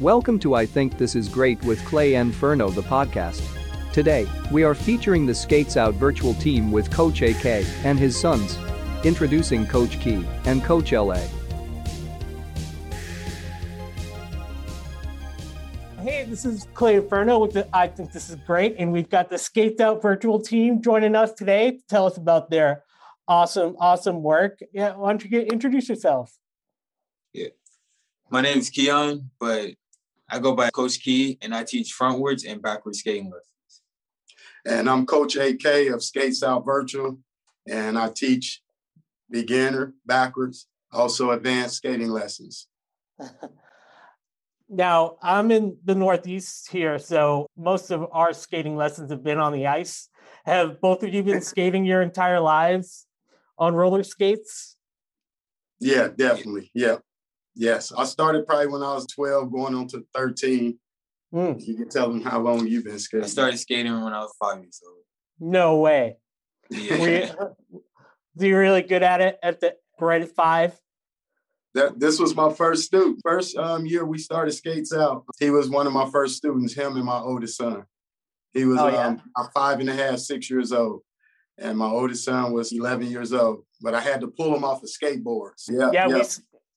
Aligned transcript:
Welcome 0.00 0.38
to 0.40 0.54
I 0.54 0.66
Think 0.66 0.98
This 0.98 1.16
Is 1.16 1.26
Great 1.26 1.64
with 1.64 1.82
Clay 1.86 2.16
Inferno, 2.16 2.68
the 2.68 2.82
podcast. 2.82 3.42
Today, 3.94 4.26
we 4.52 4.62
are 4.62 4.74
featuring 4.74 5.24
the 5.24 5.34
Skates 5.34 5.78
Out 5.78 5.94
virtual 5.94 6.34
team 6.34 6.70
with 6.70 6.90
Coach 6.90 7.22
AK 7.22 7.46
and 7.82 7.98
his 7.98 8.14
sons. 8.14 8.58
Introducing 9.04 9.66
Coach 9.66 9.98
Key 9.98 10.22
and 10.44 10.62
Coach 10.62 10.92
LA. 10.92 11.22
Hey, 16.02 16.26
this 16.28 16.44
is 16.44 16.66
Clay 16.74 16.96
Inferno 16.96 17.38
with 17.38 17.54
the 17.54 17.66
I 17.74 17.88
Think 17.88 18.12
This 18.12 18.28
Is 18.28 18.36
Great, 18.46 18.76
and 18.78 18.92
we've 18.92 19.08
got 19.08 19.30
the 19.30 19.38
Skates 19.38 19.80
Out 19.80 20.02
virtual 20.02 20.38
team 20.38 20.82
joining 20.82 21.16
us 21.16 21.32
today 21.32 21.70
to 21.70 21.82
tell 21.88 22.04
us 22.04 22.18
about 22.18 22.50
their 22.50 22.84
awesome, 23.26 23.74
awesome 23.78 24.22
work. 24.22 24.58
Yeah, 24.74 24.94
why 24.94 25.08
don't 25.08 25.24
you 25.24 25.30
get 25.30 25.50
introduce 25.50 25.88
yourself? 25.88 26.36
Yeah. 27.32 27.48
My 28.28 28.42
name 28.42 28.58
is 28.58 28.68
Keon, 28.68 29.30
but 29.38 29.70
I 30.28 30.38
go 30.40 30.54
by 30.54 30.70
Coach 30.70 31.00
Key 31.00 31.38
and 31.40 31.54
I 31.54 31.64
teach 31.64 31.94
frontwards 31.98 32.48
and 32.48 32.60
backwards 32.60 32.98
skating 32.98 33.26
lessons. 33.26 33.82
And 34.66 34.90
I'm 34.90 35.06
Coach 35.06 35.36
AK 35.36 35.92
of 35.92 36.02
Skates 36.02 36.42
Out 36.42 36.64
Virtual, 36.64 37.18
and 37.68 37.96
I 37.96 38.10
teach 38.10 38.62
beginner, 39.30 39.94
backwards, 40.04 40.66
also 40.92 41.30
advanced 41.30 41.76
skating 41.76 42.10
lessons. 42.10 42.66
now, 44.68 45.18
I'm 45.22 45.52
in 45.52 45.76
the 45.84 45.94
Northeast 45.94 46.70
here, 46.70 46.98
so 46.98 47.46
most 47.56 47.92
of 47.92 48.06
our 48.10 48.32
skating 48.32 48.76
lessons 48.76 49.10
have 49.10 49.22
been 49.22 49.38
on 49.38 49.52
the 49.52 49.68
ice. 49.68 50.08
Have 50.44 50.80
both 50.80 51.04
of 51.04 51.14
you 51.14 51.22
been 51.22 51.40
skating 51.52 51.84
your 51.84 52.02
entire 52.02 52.40
lives 52.40 53.06
on 53.58 53.74
roller 53.74 54.02
skates? 54.02 54.76
Yeah, 55.78 56.08
definitely. 56.08 56.72
Yeah. 56.74 56.96
Yes, 57.56 57.90
I 57.90 58.04
started 58.04 58.46
probably 58.46 58.66
when 58.66 58.82
I 58.82 58.92
was 58.92 59.06
12, 59.06 59.50
going 59.50 59.74
on 59.74 59.88
to 59.88 60.04
13. 60.14 60.78
Mm. 61.34 61.66
You 61.66 61.74
can 61.74 61.88
tell 61.88 62.08
them 62.08 62.22
how 62.22 62.38
long 62.38 62.66
you've 62.66 62.84
been 62.84 62.98
skating. 62.98 63.24
I 63.24 63.28
started 63.28 63.56
skating 63.56 63.92
when 63.92 64.12
I 64.12 64.20
was 64.20 64.34
five 64.38 64.58
years 64.58 64.80
old. 64.86 64.98
No 65.40 65.78
way. 65.78 66.18
Yeah. 66.70 67.00
Were 67.00 67.08
you, 67.08 67.56
were 68.36 68.46
you 68.46 68.58
really 68.58 68.82
good 68.82 69.02
at 69.02 69.20
it 69.22 69.38
at 69.42 69.60
the 69.60 69.74
right 69.98 70.20
at 70.20 70.28
five? 70.28 70.78
That 71.74 71.98
this 71.98 72.18
was 72.18 72.34
my 72.34 72.52
first 72.52 72.84
student. 72.84 73.20
First 73.22 73.56
um, 73.56 73.86
year 73.86 74.04
we 74.04 74.18
started 74.18 74.52
skates 74.52 74.94
out. 74.94 75.24
He 75.38 75.50
was 75.50 75.68
one 75.70 75.86
of 75.86 75.92
my 75.92 76.08
first 76.10 76.36
students. 76.36 76.74
Him 76.74 76.96
and 76.96 77.04
my 77.04 77.18
oldest 77.18 77.56
son. 77.56 77.84
He 78.52 78.64
was 78.64 78.78
oh, 78.78 78.88
yeah. 78.88 79.06
um, 79.06 79.22
five 79.54 79.80
and 79.80 79.90
a 79.90 79.94
half, 79.94 80.18
six 80.18 80.48
years 80.50 80.72
old, 80.72 81.02
and 81.58 81.76
my 81.76 81.86
oldest 81.86 82.24
son 82.24 82.52
was 82.52 82.72
11 82.72 83.06
years 83.08 83.32
old. 83.32 83.64
But 83.82 83.94
I 83.94 84.00
had 84.00 84.22
to 84.22 84.28
pull 84.28 84.54
him 84.56 84.64
off 84.64 84.82
of 84.82 84.88
skateboards. 84.88 85.68
Yeah, 85.68 85.90
yeah. 85.92 86.08
yeah. 86.08 86.16
We, 86.16 86.22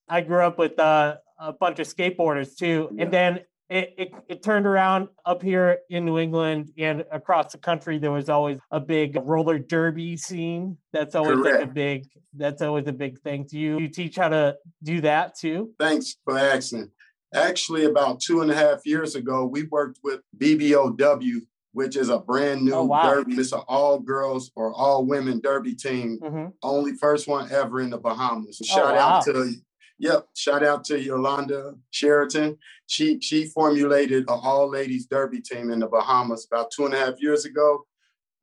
I 0.10 0.22
grew 0.22 0.42
up 0.42 0.58
with 0.58 0.80
uh, 0.80 1.18
a 1.40 1.54
bunch 1.54 1.80
of 1.80 1.88
skateboarders 1.88 2.56
too, 2.56 2.90
yeah. 2.92 3.04
and 3.04 3.14
then 3.14 3.40
it, 3.70 3.94
it, 3.98 4.12
it 4.28 4.44
turned 4.44 4.66
around 4.66 5.10
up 5.26 5.44
here 5.44 5.80
in 5.90 6.04
New 6.04 6.18
England 6.18 6.72
and 6.78 7.06
across 7.12 7.52
the 7.52 7.60
country. 7.60 8.00
There 8.00 8.12
was 8.12 8.28
always 8.28 8.58
a 8.72 8.80
big 8.80 9.18
roller 9.24 9.60
derby 9.60 10.18
scene. 10.18 10.78
That's 10.92 11.14
always 11.14 11.38
like 11.38 11.62
a 11.62 11.68
big. 11.68 12.08
That's 12.36 12.62
always 12.62 12.88
a 12.88 12.94
big 12.94 13.20
thing. 13.20 13.46
Do 13.50 13.60
you, 13.60 13.80
you 13.80 13.88
teach 13.88 14.16
how 14.16 14.30
to 14.30 14.56
do 14.84 15.02
that 15.02 15.38
too? 15.38 15.72
Thanks 15.80 16.18
for 16.26 16.38
asking. 16.38 16.90
Actually, 17.34 17.86
about 17.86 18.20
two 18.20 18.42
and 18.42 18.50
a 18.50 18.56
half 18.56 18.80
years 18.86 19.14
ago, 19.16 19.46
we 19.46 19.64
worked 19.64 20.00
with 20.04 20.22
BBOW, 20.38 21.42
which 21.74 21.96
is 21.96 22.10
a 22.10 22.18
brand 22.18 22.64
new 22.64 22.74
oh, 22.74 22.86
wow. 22.86 23.14
derby. 23.14 23.34
It's 23.36 23.52
an 23.52 23.62
all 23.68 24.00
girls 24.00 24.52
or 24.56 24.74
all 24.74 25.06
women 25.06 25.40
derby 25.42 25.76
team. 25.76 26.20
Mm-hmm. 26.22 26.48
Only 26.64 26.94
first 26.94 27.28
one 27.28 27.52
ever 27.52 27.82
in 27.82 27.92
the 27.92 28.00
Bahamas. 28.00 28.60
Oh, 28.64 28.66
shout 28.66 28.94
oh, 28.94 28.96
wow. 28.96 29.10
out 29.10 29.26
to 29.26 29.54
Yep. 30.00 30.30
Shout 30.36 30.64
out 30.64 30.86
to 30.86 31.00
Yolanda 31.00 31.76
Sheraton. 31.92 32.58
She 32.88 33.20
she 33.20 33.46
formulated 33.46 34.30
an 34.30 34.40
all 34.42 34.70
ladies 34.70 35.06
derby 35.06 35.42
team 35.42 35.70
in 35.70 35.80
the 35.80 35.88
Bahamas 35.88 36.48
about 36.50 36.72
two 36.72 36.86
and 36.86 36.94
a 36.94 36.98
half 36.98 37.22
years 37.22 37.46
ago. 37.46 37.86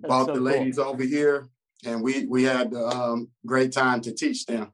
That's 0.00 0.10
Brought 0.10 0.26
so 0.26 0.34
the 0.34 0.40
ladies 0.40 0.76
cool. 0.76 0.86
over 0.86 1.02
here, 1.02 1.48
and 1.84 2.02
we 2.02 2.26
we 2.26 2.42
had 2.42 2.74
a 2.74 2.86
um, 2.86 3.28
great 3.46 3.72
time 3.72 4.02
to 4.02 4.12
teach 4.12 4.44
them. 4.44 4.72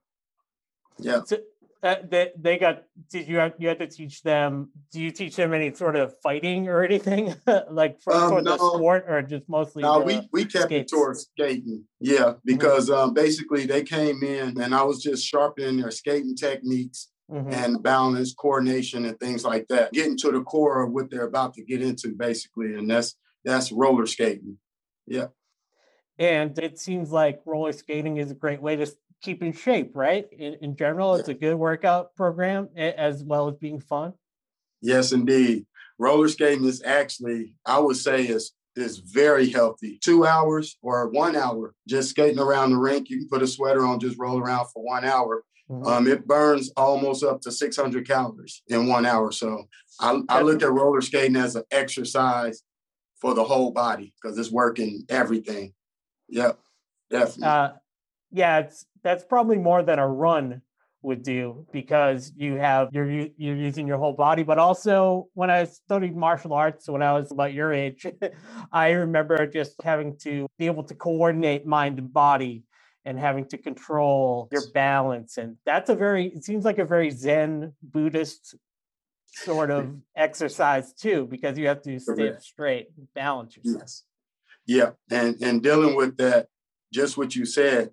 Yeah. 0.99 1.23
So, 1.25 1.39
uh, 1.83 1.97
they, 2.09 2.31
they 2.39 2.59
got 2.59 2.85
did 3.11 3.27
you 3.27 3.39
have 3.39 3.55
you 3.59 3.67
had 3.67 3.79
to 3.79 3.89
teach 3.89 4.23
them 4.23 4.71
do 4.93 5.01
you 5.01 5.11
teach 5.11 5.35
them 5.35 5.53
any 5.53 5.75
sort 5.75 5.97
of 5.97 6.15
fighting 6.23 6.69
or 6.69 6.85
anything 6.85 7.35
like 7.71 8.01
from 8.01 8.35
um, 8.35 8.45
no, 8.45 8.53
the 8.53 8.59
sport 8.59 9.05
or 9.09 9.21
just 9.23 9.49
mostly 9.49 9.83
no 9.83 9.99
we, 10.01 10.21
we 10.33 10.45
kept 10.45 10.67
skates? 10.67 10.93
it 10.93 10.95
towards 10.95 11.23
skating 11.23 11.85
yeah 12.01 12.19
mm-hmm. 12.19 12.39
because 12.45 12.89
mm-hmm. 12.89 13.09
um, 13.09 13.15
basically 13.15 13.67
they 13.67 13.83
came 13.83 14.23
in 14.23 14.61
and 14.61 14.75
i 14.75 14.83
was 14.83 15.03
just 15.03 15.27
sharpening 15.27 15.79
their 15.79 15.91
skating 15.91 16.37
techniques 16.37 17.09
mm-hmm. 17.31 17.53
and 17.53 17.83
balance 17.83 18.33
coordination 18.33 19.05
and 19.05 19.19
things 19.19 19.45
like 19.45 19.67
that 19.69 19.93
getting 19.93 20.17
to 20.17 20.31
the 20.31 20.43
core 20.43 20.85
of 20.85 20.93
what 20.93 21.11
they're 21.11 21.27
about 21.27 21.53
to 21.55 21.65
get 21.65 21.83
into 21.83 22.15
basically 22.17 22.75
and 22.75 22.89
that's 22.89 23.17
that's 23.45 23.73
roller 23.73 24.07
skating 24.07 24.57
yeah 25.07 25.27
and 26.19 26.57
it 26.59 26.79
seems 26.79 27.11
like 27.11 27.41
roller 27.45 27.73
skating 27.73 28.19
is 28.19 28.31
a 28.31 28.35
great 28.35 28.63
way 28.63 28.77
to 28.77 28.87
keep 29.23 29.43
in 29.43 29.53
shape, 29.53 29.93
right? 29.95 30.27
In, 30.33 30.55
in 30.61 30.77
general, 30.77 31.15
it's 31.15 31.29
a 31.29 31.35
good 31.35 31.55
workout 31.55 32.15
program 32.15 32.69
as 32.77 33.25
well 33.25 33.49
as 33.49 33.57
being 33.57 33.81
fun. 33.81 34.13
Yes, 34.81 35.13
indeed. 35.13 35.67
Roller 35.99 36.29
skating 36.29 36.65
is 36.65 36.83
actually, 36.85 37.55
I 37.65 37.79
would 37.79 37.97
say, 37.97 38.25
is 38.27 38.53
is 38.75 38.99
very 38.99 39.51
healthy. 39.51 39.99
Two 40.03 40.25
hours 40.25 40.79
or 40.83 41.09
one 41.11 41.37
hour 41.37 41.75
just 41.87 42.11
skating 42.11 42.39
around 42.39 42.71
the 42.71 42.79
rink. 42.79 43.11
You 43.11 43.19
can 43.19 43.29
put 43.29 43.43
a 43.43 43.47
sweater 43.47 43.85
on, 43.85 44.01
just 44.01 44.19
roll 44.19 44.39
around 44.39 44.69
for 44.73 44.83
one 44.83 45.05
hour. 45.05 45.45
Mm-hmm. 45.71 45.87
Um, 45.87 46.07
it 46.07 46.27
burns 46.27 46.73
almost 46.77 47.23
up 47.23 47.43
to 47.43 47.53
600 47.53 48.07
calories 48.07 48.63
in 48.69 48.87
one 48.89 49.05
hour. 49.05 49.31
So 49.31 49.65
I, 50.01 50.21
I 50.29 50.41
look 50.41 50.63
at 50.63 50.73
roller 50.73 51.03
skating 51.03 51.37
as 51.37 51.55
an 51.55 51.65
exercise 51.71 52.63
for 53.21 53.35
the 53.35 53.45
whole 53.45 53.73
body 53.73 54.13
because 54.21 54.39
it's 54.39 54.51
working 54.51 55.05
everything. 55.09 55.75
Yep, 56.29 56.59
definitely. 57.11 57.45
Uh, 57.45 57.69
yeah, 58.33 58.59
it's 58.61 58.87
that's 59.03 59.25
probably 59.25 59.59
more 59.59 59.83
than 59.83 59.99
a 59.99 60.07
run 60.07 60.63
would 61.03 61.23
do 61.23 61.67
because 61.73 62.33
you 62.37 62.55
have 62.55 62.89
you're 62.93 63.11
you're 63.11 63.57
using 63.57 63.89
your 63.89 63.99
whole 63.99 64.13
body. 64.13 64.45
But 64.45 64.59
also 64.59 65.29
when 65.35 65.51
i 65.51 65.65
studied 65.65 66.17
martial 66.17 66.53
arts 66.53 66.89
when 66.89 67.03
i 67.03 67.13
was 67.13 67.33
about 67.33 67.53
your 67.53 67.73
age 67.73 68.07
i 68.73 68.91
remember 68.91 69.47
just 69.47 69.75
having 69.83 70.17
to 70.19 70.47
be 70.59 70.67
able 70.67 70.85
to 70.85 70.95
coordinate 70.95 71.67
mind 71.67 71.99
and 71.99 72.13
body 72.13 72.63
and 73.05 73.19
having 73.19 73.47
to 73.47 73.59
control 73.59 74.49
your 74.53 74.63
balance. 74.73 75.37
And 75.37 75.57
that's 75.65 75.91
a 75.91 75.95
very 75.95 76.27
it 76.29 76.45
seems 76.45 76.65
like 76.65 76.79
a 76.79 76.85
very 76.85 77.11
zen 77.11 77.73
buddhist 77.83 78.55
sort 79.27 79.71
of 79.71 79.95
exercise 80.17 80.93
too 80.93 81.27
because 81.31 81.59
you 81.59 81.67
have 81.67 81.83
to 81.83 81.99
stay 81.99 82.33
straight 82.41 82.89
balance 83.15 83.57
yourself. 83.57 83.83
Yes. 83.83 84.03
Yeah. 84.67 84.91
And 85.11 85.41
and 85.43 85.63
dealing 85.63 85.97
with 85.97 86.17
that 86.19 86.49
just 86.93 87.17
what 87.17 87.35
you 87.35 87.45
said 87.45 87.91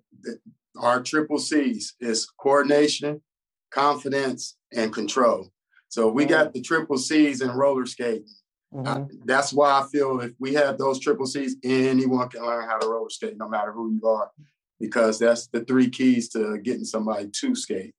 our 0.78 1.02
triple 1.02 1.38
C's 1.38 1.94
is 2.00 2.26
coordination, 2.38 3.22
confidence, 3.70 4.56
and 4.72 4.92
control. 4.92 5.50
So 5.88 6.08
we 6.08 6.24
got 6.24 6.48
mm. 6.48 6.52
the 6.54 6.62
triple 6.62 6.98
C's 6.98 7.40
in 7.40 7.50
roller 7.50 7.86
skating. 7.86 8.26
Mm-hmm. 8.72 8.86
I, 8.86 9.04
that's 9.24 9.52
why 9.52 9.80
I 9.80 9.86
feel 9.90 10.20
if 10.20 10.32
we 10.38 10.54
have 10.54 10.78
those 10.78 11.00
triple 11.00 11.26
C's, 11.26 11.56
anyone 11.64 12.28
can 12.28 12.42
learn 12.42 12.68
how 12.68 12.78
to 12.78 12.88
roller 12.88 13.10
skate, 13.10 13.36
no 13.36 13.48
matter 13.48 13.72
who 13.72 13.92
you 13.92 14.08
are, 14.08 14.30
because 14.78 15.18
that's 15.18 15.48
the 15.48 15.64
three 15.64 15.90
keys 15.90 16.28
to 16.30 16.58
getting 16.58 16.84
somebody 16.84 17.28
to 17.28 17.54
skate. 17.54 17.94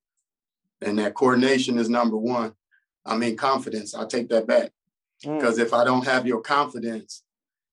And 0.81 0.97
that 0.99 1.13
coordination 1.13 1.77
is 1.77 1.89
number 1.89 2.17
one. 2.17 2.53
I 3.05 3.17
mean, 3.17 3.35
confidence. 3.35 3.93
I 3.93 4.05
take 4.05 4.29
that 4.29 4.47
back 4.47 4.71
because 5.21 5.57
mm. 5.57 5.63
if 5.63 5.73
I 5.73 5.83
don't 5.83 6.05
have 6.05 6.25
your 6.25 6.41
confidence, 6.41 7.23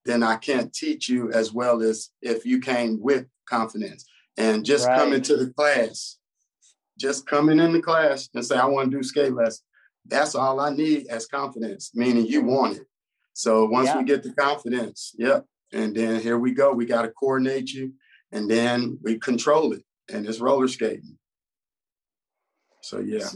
then 0.05 0.23
I 0.23 0.35
can't 0.35 0.73
teach 0.73 1.07
you 1.07 1.31
as 1.31 1.53
well 1.53 1.81
as 1.81 2.09
if 2.21 2.45
you 2.45 2.59
came 2.59 2.99
with 3.01 3.27
confidence. 3.47 4.05
And 4.39 4.65
just 4.65 4.87
right. 4.87 4.97
coming 4.97 5.21
to 5.21 5.37
the 5.37 5.53
class, 5.53 6.17
just 6.97 7.27
coming 7.27 7.59
in 7.59 7.73
the 7.73 7.81
class 7.81 8.29
and 8.33 8.45
say, 8.45 8.57
I 8.57 8.65
want 8.65 8.89
to 8.89 8.97
do 8.97 9.03
skate 9.03 9.33
lessons. 9.33 9.63
That's 10.05 10.33
all 10.33 10.59
I 10.59 10.71
need 10.71 11.07
as 11.07 11.27
confidence, 11.27 11.91
meaning 11.93 12.25
you 12.25 12.41
want 12.41 12.77
it. 12.77 12.87
So 13.33 13.65
once 13.65 13.87
yeah. 13.87 13.97
we 13.99 14.05
get 14.05 14.23
the 14.23 14.33
confidence, 14.33 15.13
yep. 15.17 15.45
And 15.71 15.95
then 15.95 16.19
here 16.19 16.39
we 16.39 16.53
go. 16.53 16.73
We 16.73 16.85
got 16.85 17.03
to 17.03 17.09
coordinate 17.09 17.71
you 17.71 17.93
and 18.31 18.49
then 18.49 18.97
we 19.03 19.19
control 19.19 19.73
it. 19.73 19.83
And 20.11 20.25
it's 20.25 20.39
roller 20.39 20.67
skating. 20.67 21.17
So 22.81 22.99
yeah 22.99 23.29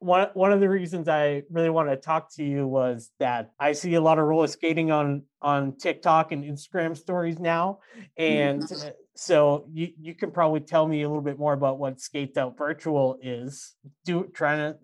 one 0.00 0.28
one 0.34 0.52
of 0.52 0.60
the 0.60 0.68
reasons 0.68 1.08
I 1.08 1.42
really 1.50 1.70
want 1.70 1.88
to 1.88 1.96
talk 1.96 2.32
to 2.34 2.44
you 2.44 2.66
was 2.66 3.10
that 3.18 3.50
I 3.58 3.72
see 3.72 3.94
a 3.94 4.00
lot 4.00 4.18
of 4.18 4.26
roller 4.26 4.46
skating 4.46 4.90
on 4.90 5.24
on 5.42 5.76
TikTok 5.76 6.32
and 6.32 6.44
Instagram 6.44 6.96
stories 6.96 7.38
now, 7.38 7.80
and 8.16 8.62
mm-hmm. 8.62 8.88
so 9.16 9.66
you 9.72 9.88
you 10.00 10.14
can 10.14 10.30
probably 10.30 10.60
tell 10.60 10.86
me 10.86 11.02
a 11.02 11.08
little 11.08 11.22
bit 11.22 11.38
more 11.38 11.52
about 11.52 11.78
what 11.78 12.00
Skate 12.00 12.36
Out 12.36 12.56
Virtual 12.56 13.18
is. 13.22 13.74
Do 14.04 14.30
trying 14.32 14.58
to 14.58 14.78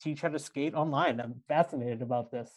teach 0.00 0.20
how 0.20 0.28
to 0.28 0.38
skate 0.38 0.74
online. 0.74 1.20
I'm 1.20 1.42
fascinated 1.48 2.02
about 2.02 2.30
this. 2.30 2.50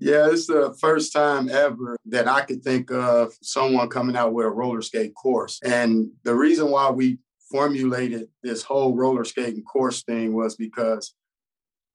Yeah, 0.00 0.28
it's 0.30 0.46
the 0.46 0.74
first 0.80 1.12
time 1.12 1.48
ever 1.48 1.96
that 2.06 2.28
I 2.28 2.42
could 2.42 2.62
think 2.62 2.90
of 2.90 3.32
someone 3.42 3.88
coming 3.88 4.16
out 4.16 4.32
with 4.32 4.46
a 4.46 4.50
roller 4.50 4.82
skate 4.82 5.14
course. 5.14 5.60
And 5.64 6.10
the 6.22 6.34
reason 6.34 6.70
why 6.70 6.90
we 6.90 7.18
formulated 7.54 8.26
this 8.42 8.64
whole 8.64 8.96
roller 8.96 9.22
skating 9.22 9.62
course 9.62 10.02
thing 10.02 10.34
was 10.34 10.56
because 10.56 11.14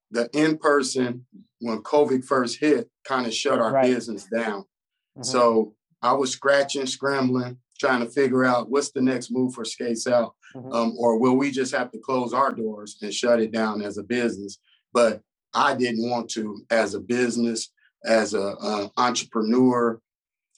the 0.09 0.29
in 0.31 0.57
person 0.57 1.25
when 1.59 1.79
COVID 1.79 2.23
first 2.23 2.61
hit 2.61 2.89
kind 3.05 3.27
of 3.27 3.33
shut 3.33 3.59
our 3.59 3.73
right. 3.73 3.93
business 3.93 4.25
down. 4.33 4.61
Mm-hmm. 4.61 5.23
So 5.23 5.73
I 6.01 6.13
was 6.13 6.31
scratching, 6.31 6.85
scrambling, 6.85 7.57
trying 7.77 7.99
to 7.99 8.09
figure 8.09 8.45
out 8.45 8.69
what's 8.69 8.91
the 8.91 9.01
next 9.01 9.31
move 9.31 9.53
for 9.53 9.65
Skates 9.65 10.07
Out, 10.07 10.33
mm-hmm. 10.55 10.71
um, 10.71 10.95
or 10.97 11.19
will 11.19 11.35
we 11.35 11.51
just 11.51 11.75
have 11.75 11.91
to 11.91 11.99
close 11.99 12.33
our 12.33 12.53
doors 12.53 12.97
and 13.01 13.13
shut 13.13 13.41
it 13.41 13.51
down 13.51 13.81
as 13.81 13.97
a 13.97 14.03
business? 14.03 14.59
But 14.93 15.19
I 15.53 15.75
didn't 15.75 16.09
want 16.09 16.29
to, 16.31 16.65
as 16.71 16.93
a 16.93 17.01
business, 17.01 17.69
as 18.05 18.33
a 18.33 18.55
uh, 18.55 18.87
entrepreneur, 18.95 19.99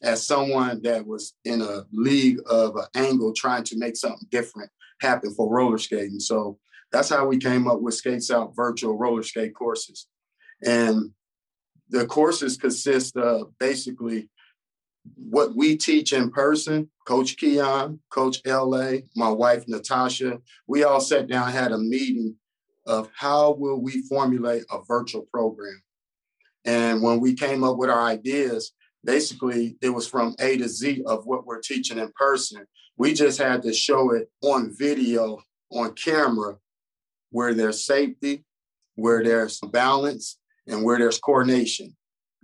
as 0.03 0.25
someone 0.25 0.81
that 0.83 1.05
was 1.05 1.33
in 1.45 1.61
a 1.61 1.83
league 1.91 2.39
of 2.49 2.75
an 2.75 2.85
angle 2.95 3.33
trying 3.33 3.63
to 3.65 3.77
make 3.77 3.95
something 3.95 4.27
different 4.31 4.69
happen 4.99 5.33
for 5.33 5.49
roller 5.49 5.77
skating. 5.77 6.19
So 6.19 6.57
that's 6.91 7.09
how 7.09 7.25
we 7.25 7.37
came 7.37 7.67
up 7.67 7.81
with 7.81 7.93
Skates 7.95 8.31
Out 8.31 8.55
virtual 8.55 8.97
roller 8.97 9.23
skate 9.23 9.55
courses. 9.55 10.07
And 10.63 11.11
the 11.89 12.05
courses 12.05 12.57
consist 12.57 13.15
of 13.17 13.57
basically 13.59 14.29
what 15.15 15.55
we 15.55 15.77
teach 15.77 16.13
in 16.13 16.29
person, 16.29 16.89
Coach 17.07 17.37
Keon, 17.37 17.99
Coach 18.11 18.41
LA, 18.45 18.99
my 19.15 19.29
wife 19.29 19.65
Natasha, 19.67 20.39
we 20.67 20.83
all 20.83 21.01
sat 21.01 21.27
down, 21.27 21.51
had 21.51 21.71
a 21.71 21.77
meeting 21.77 22.35
of 22.85 23.09
how 23.15 23.53
will 23.53 23.81
we 23.81 24.01
formulate 24.03 24.63
a 24.71 24.79
virtual 24.87 25.27
program. 25.31 25.81
And 26.65 27.01
when 27.01 27.19
we 27.19 27.33
came 27.33 27.63
up 27.63 27.77
with 27.77 27.89
our 27.89 28.01
ideas, 28.01 28.73
basically 29.03 29.77
it 29.81 29.89
was 29.89 30.07
from 30.07 30.35
A 30.39 30.57
to 30.57 30.67
Z 30.67 31.03
of 31.05 31.25
what 31.25 31.45
we're 31.45 31.61
teaching 31.61 31.97
in 31.97 32.11
person. 32.15 32.65
We 32.97 33.13
just 33.13 33.39
had 33.39 33.63
to 33.63 33.73
show 33.73 34.11
it 34.13 34.29
on 34.43 34.75
video, 34.77 35.39
on 35.71 35.93
camera, 35.93 36.57
where 37.31 37.53
there's 37.53 37.85
safety, 37.85 38.43
where 38.95 39.23
there's 39.23 39.59
balance, 39.71 40.37
and 40.67 40.83
where 40.83 40.97
there's 40.97 41.19
coordination. 41.19 41.95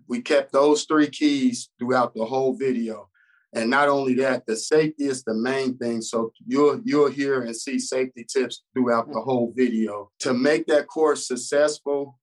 We 0.07 0.21
kept 0.21 0.51
those 0.51 0.83
three 0.83 1.09
keys 1.09 1.69
throughout 1.77 2.13
the 2.15 2.25
whole 2.25 2.53
video. 2.53 3.09
And 3.53 3.69
not 3.69 3.89
only 3.89 4.13
that, 4.15 4.45
the 4.45 4.55
safety 4.55 5.05
is 5.05 5.23
the 5.23 5.33
main 5.33 5.77
thing. 5.77 6.01
So 6.01 6.31
you'll 6.45 6.81
you'll 6.83 7.09
hear 7.09 7.41
and 7.41 7.55
see 7.55 7.79
safety 7.79 8.25
tips 8.27 8.63
throughout 8.73 9.11
the 9.11 9.21
whole 9.21 9.53
video. 9.55 10.11
To 10.19 10.33
make 10.33 10.67
that 10.67 10.87
course 10.87 11.27
successful, 11.27 12.19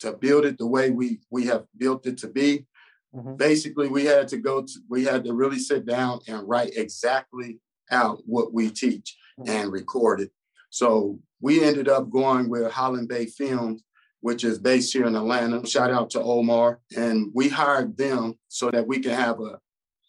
to 0.00 0.12
build 0.12 0.44
it 0.44 0.58
the 0.58 0.66
way 0.66 0.90
we 0.90 1.20
we 1.30 1.46
have 1.46 1.64
built 1.76 2.06
it 2.06 2.18
to 2.18 2.28
be, 2.28 2.66
mm-hmm. 3.14 3.36
basically 3.36 3.88
we 3.88 4.04
had 4.04 4.28
to 4.28 4.38
go 4.38 4.62
to 4.62 4.72
we 4.88 5.04
had 5.04 5.24
to 5.24 5.32
really 5.32 5.58
sit 5.58 5.86
down 5.86 6.20
and 6.28 6.48
write 6.48 6.72
exactly 6.76 7.58
out 7.90 8.20
what 8.26 8.52
we 8.52 8.70
teach 8.70 9.16
mm-hmm. 9.38 9.50
and 9.50 9.72
record 9.72 10.20
it. 10.20 10.30
So 10.70 11.18
we 11.40 11.64
ended 11.64 11.88
up 11.88 12.10
going 12.10 12.48
with 12.48 12.70
Holland 12.70 13.08
Bay 13.08 13.26
Films 13.26 13.82
which 14.20 14.44
is 14.44 14.58
based 14.58 14.92
here 14.92 15.06
in 15.06 15.16
Atlanta. 15.16 15.66
Shout 15.66 15.90
out 15.90 16.10
to 16.10 16.22
Omar. 16.22 16.80
And 16.96 17.30
we 17.34 17.48
hired 17.48 17.96
them 17.96 18.34
so 18.48 18.70
that 18.70 18.86
we 18.86 19.00
can 19.00 19.12
have 19.12 19.40
a 19.40 19.58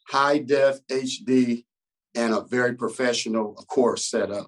high 0.07 0.39
def 0.39 0.79
HD 0.87 1.65
and 2.15 2.33
a 2.33 2.41
very 2.41 2.73
professional 2.73 3.53
course 3.67 4.05
set 4.05 4.31
up 4.31 4.47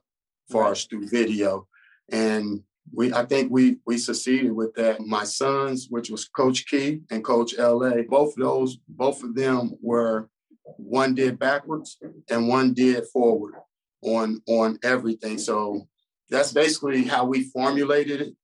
for 0.49 0.61
right. 0.61 0.69
our 0.69 0.75
student 0.75 1.11
video. 1.11 1.67
And 2.11 2.63
we 2.93 3.13
I 3.13 3.25
think 3.25 3.51
we 3.51 3.77
we 3.85 3.97
succeeded 3.97 4.51
with 4.51 4.73
that. 4.75 5.01
My 5.01 5.23
sons, 5.23 5.87
which 5.89 6.09
was 6.09 6.25
Coach 6.25 6.67
Key 6.67 7.01
and 7.09 7.23
Coach 7.23 7.57
LA, 7.57 8.01
both 8.07 8.37
of 8.37 8.43
those, 8.43 8.77
both 8.87 9.23
of 9.23 9.35
them 9.35 9.73
were 9.81 10.29
one 10.77 11.15
did 11.15 11.39
backwards 11.39 11.97
and 12.29 12.47
one 12.47 12.73
did 12.73 13.05
forward 13.07 13.55
on 14.03 14.41
on 14.47 14.79
everything. 14.83 15.37
So 15.37 15.87
that's 16.29 16.51
basically 16.51 17.03
how 17.03 17.25
we 17.25 17.43
formulated 17.43 18.21
it 18.21 18.35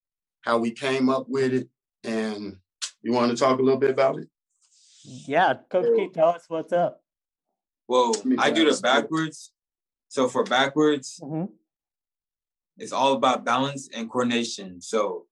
how 0.47 0.57
we 0.57 0.71
came 0.71 1.09
up 1.09 1.25
with 1.27 1.53
it, 1.53 1.67
and 2.05 2.55
you 3.01 3.11
want 3.11 3.29
to 3.31 3.37
talk 3.37 3.59
a 3.59 3.61
little 3.61 3.79
bit 3.79 3.89
about 3.89 4.17
it? 4.17 4.29
Yeah, 5.03 5.55
Coach 5.69 5.87
Key, 5.95 6.09
tell 6.13 6.29
us 6.29 6.45
what's 6.47 6.71
up. 6.71 7.01
Well, 7.87 8.13
I 8.39 8.51
do 8.51 8.69
the 8.69 8.79
backwards. 8.81 9.51
So 10.07 10.29
for 10.29 10.45
backwards, 10.45 11.19
mm-hmm. 11.21 11.45
It's 12.77 12.91
all 12.91 13.13
about 13.13 13.45
balance 13.45 13.89
and 13.93 14.09
coordination. 14.09 14.81
So, 14.81 15.25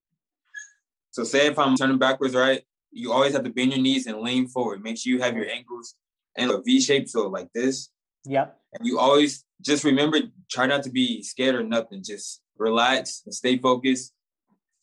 so 1.12 1.24
say 1.24 1.47
if 1.47 1.59
I'm 1.59 1.75
turning 1.75 1.97
backwards, 1.97 2.36
right? 2.36 2.62
You 2.92 3.12
always 3.12 3.33
have 3.33 3.44
to 3.44 3.50
bend 3.50 3.74
your 3.74 3.81
knees 3.81 4.07
and 4.07 4.19
lean 4.19 4.47
forward. 4.47 4.81
Make 4.83 4.97
sure 4.97 5.13
you 5.13 5.21
have 5.21 5.36
your 5.36 5.50
ankles 5.50 5.95
in 6.36 6.50
a 6.50 6.62
V 6.62 6.81
shape, 6.81 7.07
so 7.07 7.27
like 7.27 7.51
this. 7.53 7.89
Yep. 8.25 8.57
And 8.74 8.88
you 8.88 9.00
always 9.00 9.45
just 9.62 9.83
remember, 9.83 10.18
try 10.50 10.65
not 10.65 10.83
to 10.83 10.89
be 10.89 11.21
scared 11.21 11.56
or 11.56 11.63
nothing. 11.63 12.03
Just 12.03 12.42
relax 12.57 13.21
and 13.25 13.33
stay 13.33 13.57
focused. 13.57 14.13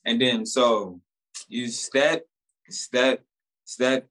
And 0.05 0.21
then 0.21 0.47
so 0.47 1.01
you 1.49 1.69
step, 1.69 2.27
step, 2.69 3.25
step, 3.65 4.09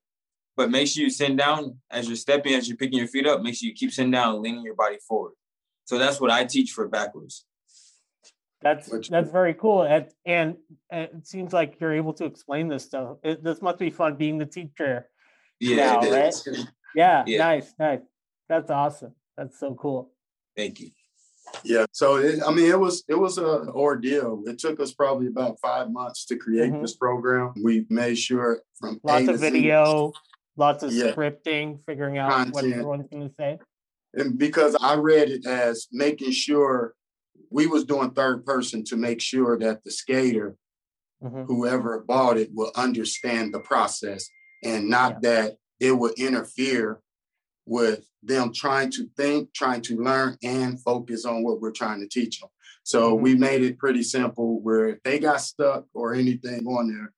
but 0.55 0.69
make 0.69 0.87
sure 0.87 1.03
you 1.03 1.09
send 1.09 1.37
down 1.37 1.77
as 1.89 2.07
you're 2.07 2.15
stepping, 2.15 2.53
as 2.53 2.67
you're 2.67 2.77
picking 2.77 2.99
your 2.99 3.07
feet 3.07 3.27
up, 3.27 3.41
make 3.41 3.55
sure 3.55 3.67
you 3.67 3.75
keep 3.75 3.91
sitting 3.91 4.11
down 4.11 4.41
leaning 4.41 4.63
your 4.63 4.75
body 4.75 4.97
forward. 5.07 5.33
So 5.85 5.97
that's 5.97 6.21
what 6.21 6.31
I 6.31 6.45
teach 6.45 6.71
for 6.71 6.87
backwards. 6.87 7.45
That's 8.61 9.09
that's 9.09 9.31
very 9.31 9.55
cool, 9.55 9.83
and, 9.83 10.05
and 10.25 10.55
it 10.91 11.27
seems 11.27 11.51
like 11.51 11.77
you're 11.79 11.93
able 11.93 12.13
to 12.13 12.25
explain 12.25 12.67
this 12.67 12.83
stuff. 12.83 13.17
It, 13.23 13.43
this 13.43 13.61
must 13.61 13.79
be 13.79 13.89
fun 13.89 14.15
being 14.15 14.37
the 14.37 14.45
teacher. 14.45 15.07
Yeah, 15.59 15.75
now, 15.75 16.11
right? 16.11 16.33
Yeah, 16.93 17.23
yeah, 17.25 17.37
nice, 17.37 17.73
nice. 17.79 18.01
That's 18.49 18.69
awesome. 18.69 19.15
That's 19.37 19.57
so 19.57 19.73
cool. 19.75 20.11
Thank 20.57 20.81
you. 20.81 20.91
Yeah. 21.63 21.85
So 21.91 22.17
it, 22.17 22.39
I 22.45 22.51
mean, 22.51 22.69
it 22.69 22.79
was 22.79 23.03
it 23.07 23.15
was 23.15 23.37
an 23.37 23.69
ordeal. 23.69 24.43
It 24.45 24.59
took 24.59 24.79
us 24.79 24.91
probably 24.91 25.27
about 25.27 25.57
five 25.61 25.91
months 25.91 26.25
to 26.25 26.35
create 26.35 26.71
mm-hmm. 26.71 26.81
this 26.81 26.95
program. 26.95 27.53
We 27.63 27.85
made 27.89 28.15
sure 28.17 28.61
from 28.79 28.99
lots 29.03 29.27
a 29.27 29.33
of 29.33 29.39
video, 29.39 30.11
Z, 30.11 30.19
lots 30.57 30.83
of 30.83 30.91
yeah, 30.91 31.11
scripting, 31.11 31.83
figuring 31.85 32.17
out 32.17 32.31
content. 32.31 32.55
what 32.55 32.65
everyone's 32.65 33.07
going 33.09 33.29
to 33.29 33.35
say. 33.35 33.59
And 34.13 34.37
because 34.37 34.75
I 34.81 34.95
read 34.95 35.29
it 35.29 35.45
as 35.45 35.87
making 35.91 36.31
sure 36.31 36.93
we 37.49 37.67
was 37.67 37.85
doing 37.85 38.11
third 38.11 38.45
person 38.45 38.83
to 38.85 38.95
make 38.95 39.21
sure 39.21 39.57
that 39.59 39.83
the 39.83 39.91
skater, 39.91 40.55
mm-hmm. 41.23 41.43
whoever 41.43 41.99
bought 41.99 42.37
it, 42.37 42.49
will 42.53 42.71
understand 42.75 43.53
the 43.53 43.59
process 43.59 44.29
and 44.63 44.89
not 44.89 45.17
yeah. 45.21 45.29
that 45.29 45.57
it 45.79 45.91
would 45.91 46.13
interfere 46.19 47.01
with 47.65 48.05
them 48.23 48.51
trying 48.53 48.91
to 48.91 49.07
think, 49.17 49.53
trying 49.53 49.81
to 49.81 49.97
learn, 49.97 50.37
and 50.43 50.81
focus 50.81 51.25
on 51.25 51.43
what 51.43 51.59
we're 51.59 51.71
trying 51.71 51.99
to 51.99 52.07
teach 52.07 52.39
them. 52.39 52.49
So 52.83 53.13
mm-hmm. 53.13 53.23
we 53.23 53.35
made 53.35 53.63
it 53.63 53.79
pretty 53.79 54.03
simple 54.03 54.61
where 54.61 54.89
if 54.89 55.03
they 55.03 55.19
got 55.19 55.41
stuck 55.41 55.85
or 55.93 56.13
anything 56.13 56.65
on 56.67 56.87
there, 56.89 57.13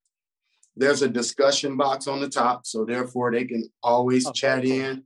there's 0.75 1.01
a 1.01 1.09
discussion 1.09 1.77
box 1.77 2.07
on 2.07 2.19
the 2.19 2.29
top. 2.29 2.65
So 2.65 2.85
therefore 2.85 3.31
they 3.31 3.45
can 3.45 3.69
always 3.81 4.25
okay. 4.27 4.39
chat 4.39 4.65
in. 4.65 5.03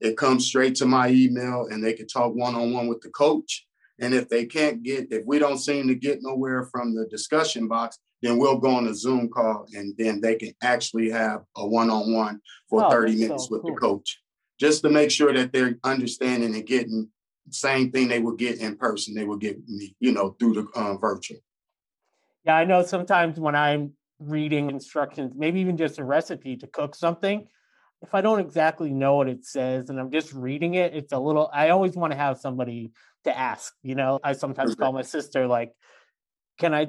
It 0.00 0.16
comes 0.16 0.46
straight 0.46 0.76
to 0.76 0.86
my 0.86 1.08
email 1.10 1.66
and 1.70 1.84
they 1.84 1.92
can 1.92 2.06
talk 2.06 2.34
one-on-one 2.34 2.86
with 2.86 3.02
the 3.02 3.10
coach. 3.10 3.66
And 4.00 4.14
if 4.14 4.28
they 4.28 4.46
can't 4.46 4.82
get, 4.82 5.12
if 5.12 5.24
we 5.26 5.38
don't 5.38 5.58
seem 5.58 5.86
to 5.88 5.94
get 5.94 6.20
nowhere 6.22 6.64
from 6.64 6.94
the 6.94 7.06
discussion 7.06 7.68
box, 7.68 7.98
then 8.22 8.38
we'll 8.38 8.58
go 8.58 8.70
on 8.70 8.88
a 8.88 8.94
Zoom 8.94 9.28
call 9.28 9.66
and 9.74 9.94
then 9.96 10.20
they 10.20 10.34
can 10.34 10.52
actually 10.62 11.10
have 11.10 11.42
a 11.56 11.66
one-on-one 11.66 12.40
for 12.68 12.84
oh, 12.84 12.90
30 12.90 13.16
minutes 13.16 13.48
so 13.48 13.50
with 13.52 13.62
cool. 13.62 13.74
the 13.74 13.80
coach 13.80 14.18
just 14.60 14.82
to 14.82 14.90
make 14.90 15.10
sure 15.10 15.32
that 15.32 15.52
they're 15.52 15.78
understanding 15.82 16.54
and 16.54 16.66
getting 16.66 17.08
the 17.46 17.52
same 17.54 17.90
thing 17.90 18.08
they 18.08 18.20
would 18.20 18.38
get 18.38 18.60
in 18.60 18.76
person, 18.76 19.14
they 19.14 19.24
would 19.24 19.40
get 19.40 19.58
me, 19.66 19.96
you 19.98 20.12
know, 20.12 20.36
through 20.38 20.52
the 20.52 20.66
uh, 20.78 20.96
virtual. 20.98 21.38
Yeah, 22.44 22.56
I 22.56 22.64
know 22.66 22.84
sometimes 22.84 23.40
when 23.40 23.56
I'm 23.56 23.94
reading 24.18 24.70
instructions, 24.70 25.32
maybe 25.34 25.60
even 25.60 25.78
just 25.78 25.98
a 25.98 26.04
recipe 26.04 26.56
to 26.58 26.66
cook 26.66 26.94
something, 26.94 27.48
if 28.02 28.14
I 28.14 28.20
don't 28.20 28.40
exactly 28.40 28.90
know 28.90 29.16
what 29.16 29.28
it 29.28 29.44
says 29.44 29.90
and 29.90 30.00
I'm 30.00 30.10
just 30.10 30.32
reading 30.32 30.74
it, 30.74 30.94
it's 30.94 31.12
a 31.12 31.18
little, 31.18 31.50
I 31.52 31.70
always 31.70 31.94
want 31.94 32.12
to 32.12 32.18
have 32.18 32.38
somebody 32.38 32.92
to 33.24 33.36
ask. 33.36 33.74
You 33.82 33.94
know, 33.94 34.18
I 34.22 34.32
sometimes 34.32 34.74
call 34.74 34.92
my 34.92 35.02
sister, 35.02 35.46
like, 35.46 35.72
can 36.58 36.74
I 36.74 36.88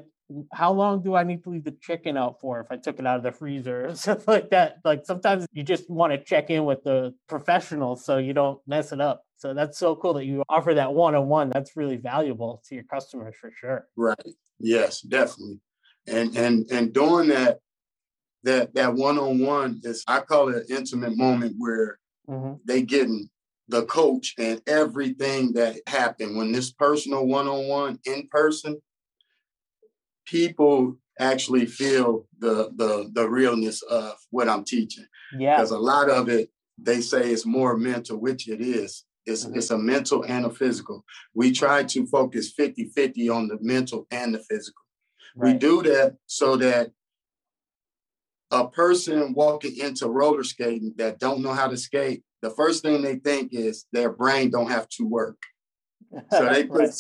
how 0.54 0.72
long 0.72 1.04
do 1.04 1.16
I 1.16 1.24
need 1.24 1.44
to 1.44 1.50
leave 1.50 1.64
the 1.64 1.72
chicken 1.72 2.18
out 2.18 2.40
for 2.40 2.62
if 2.62 2.68
I 2.72 2.78
took 2.78 3.00
it 3.00 3.06
out 3.06 3.18
of 3.18 3.24
the 3.24 3.32
freezer 3.32 3.86
or 3.90 3.96
stuff 3.96 4.28
like 4.28 4.50
that? 4.52 4.78
Like 4.84 5.06
sometimes 5.06 5.46
you 5.54 5.64
just 5.64 5.90
want 5.90 6.14
to 6.14 6.24
check 6.24 6.50
in 6.50 6.66
with 6.66 6.84
the 6.84 7.14
professionals 7.28 8.06
so 8.06 8.18
you 8.18 8.34
don't 8.34 8.60
mess 8.68 8.92
it 8.92 9.02
up. 9.02 9.24
So 9.38 9.54
that's 9.54 9.78
so 9.78 9.96
cool 9.96 10.14
that 10.16 10.26
you 10.26 10.44
offer 10.48 10.76
that 10.76 10.94
one 10.94 11.16
on 11.16 11.28
one. 11.28 11.50
That's 11.50 11.76
really 11.76 11.98
valuable 11.98 12.62
to 12.68 12.76
your 12.76 12.84
customers 12.84 13.36
for 13.40 13.52
sure. 13.52 13.88
Right. 13.96 14.18
Yes, 14.60 15.02
definitely. 15.02 15.60
And 16.08 16.36
and 16.36 16.72
and 16.72 16.94
doing 16.94 17.30
that 17.30 17.60
that 18.44 18.74
that 18.76 18.94
one 18.96 19.18
on 19.18 19.40
one 19.40 19.82
is 19.84 20.04
I 20.08 20.22
call 20.22 20.50
it 20.50 20.70
an 20.70 20.78
intimate 20.78 21.18
moment 21.18 21.56
where 21.58 22.00
mm-hmm. 22.30 22.56
they 22.66 22.82
getting 22.82 23.30
the 23.68 23.86
coach 23.86 24.34
and 24.38 24.62
everything 24.68 25.54
that 25.54 25.78
happened 25.88 26.36
when 26.36 26.52
this 26.52 26.72
personal 26.72 27.26
one 27.26 27.48
on 27.48 27.68
one 27.68 28.00
in 28.06 28.28
person 28.30 28.82
people 30.26 30.98
actually 31.20 31.66
feel 31.66 32.28
the 32.40 32.72
the 32.76 33.10
the 33.14 33.30
realness 33.30 33.82
of 33.84 34.14
what 34.30 34.50
I'm 34.50 34.64
teaching. 34.64 35.06
Yeah. 35.38 35.58
Because 35.58 35.72
a 35.72 35.78
lot 35.78 36.10
of 36.10 36.30
it, 36.30 36.50
they 36.78 37.02
say 37.02 37.30
it's 37.30 37.46
more 37.46 37.78
mental, 37.78 38.18
which 38.18 38.48
it 38.48 38.62
is. 38.62 39.06
It's, 39.26 39.46
mm-hmm. 39.46 39.58
it's 39.58 39.70
a 39.70 39.78
mental 39.78 40.24
and 40.24 40.46
a 40.46 40.50
physical. 40.50 41.06
We 41.36 41.52
try 41.52 41.84
to 41.84 42.08
focus 42.08 42.52
50 42.52 42.86
50 42.96 43.30
on 43.30 43.48
the 43.48 43.58
mental 43.62 44.08
and 44.10 44.34
the 44.34 44.40
physical. 44.40 44.82
Right. 45.36 45.54
We 45.54 45.60
do 45.60 45.84
that 45.84 46.16
so 46.26 46.56
that 46.58 46.92
a 48.52 48.68
person 48.68 49.34
walking 49.34 49.78
into 49.78 50.10
roller 50.10 50.44
skating 50.44 50.94
that 50.98 51.20
don't 51.20 51.42
know 51.42 51.54
how 51.54 51.68
to 51.68 51.78
skate, 51.78 52.24
the 52.42 52.50
first 52.50 52.84
thing 52.84 53.02
they 53.02 53.16
think 53.16 53.54
is 53.54 53.86
their 53.92 54.12
brain 54.12 54.50
don't 54.50 54.72
have 54.72 54.88
to 54.90 55.06
work. 55.06 55.38
So 56.32 56.46
they 56.46 56.66
put, 56.66 56.80
right. 56.82 56.96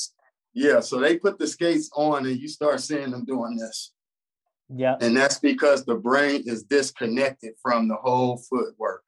yeah, 0.53 0.79
so 0.79 0.97
they 0.97 1.17
put 1.17 1.37
the 1.37 1.45
skates 1.45 1.89
on 1.93 2.25
and 2.25 2.39
you 2.39 2.47
start 2.47 2.79
seeing 2.79 3.11
them 3.11 3.25
doing 3.25 3.57
this. 3.57 3.91
Yeah. 4.73 4.95
And 5.01 5.17
that's 5.17 5.37
because 5.37 5.83
the 5.83 5.95
brain 5.95 6.43
is 6.45 6.63
disconnected 6.63 7.53
from 7.61 7.89
the 7.89 7.95
whole 7.95 8.37
footwork. 8.37 9.03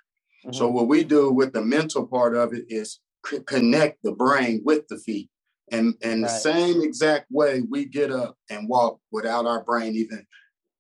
Mm-hmm. 0.46 0.58
So 0.58 0.68
what 0.68 0.90
we 0.90 1.06
do 1.06 1.32
with 1.32 1.54
the 1.54 1.62
mental 1.62 2.06
part 2.06 2.36
of 2.36 2.54
it 2.54 2.66
is 2.68 3.00
c- 3.26 3.40
connect 3.46 4.04
the 4.04 4.12
brain 4.12 4.62
with 4.66 4.88
the 4.90 4.98
feet. 4.98 5.30
And 5.72 5.96
and 6.04 6.24
right. 6.24 6.30
the 6.30 6.38
same 6.38 6.82
exact 6.82 7.28
way 7.32 7.62
we 7.70 7.86
get 7.86 8.12
up 8.12 8.36
and 8.50 8.68
walk 8.68 9.00
without 9.12 9.46
our 9.46 9.64
brain 9.64 9.96
even 9.96 10.26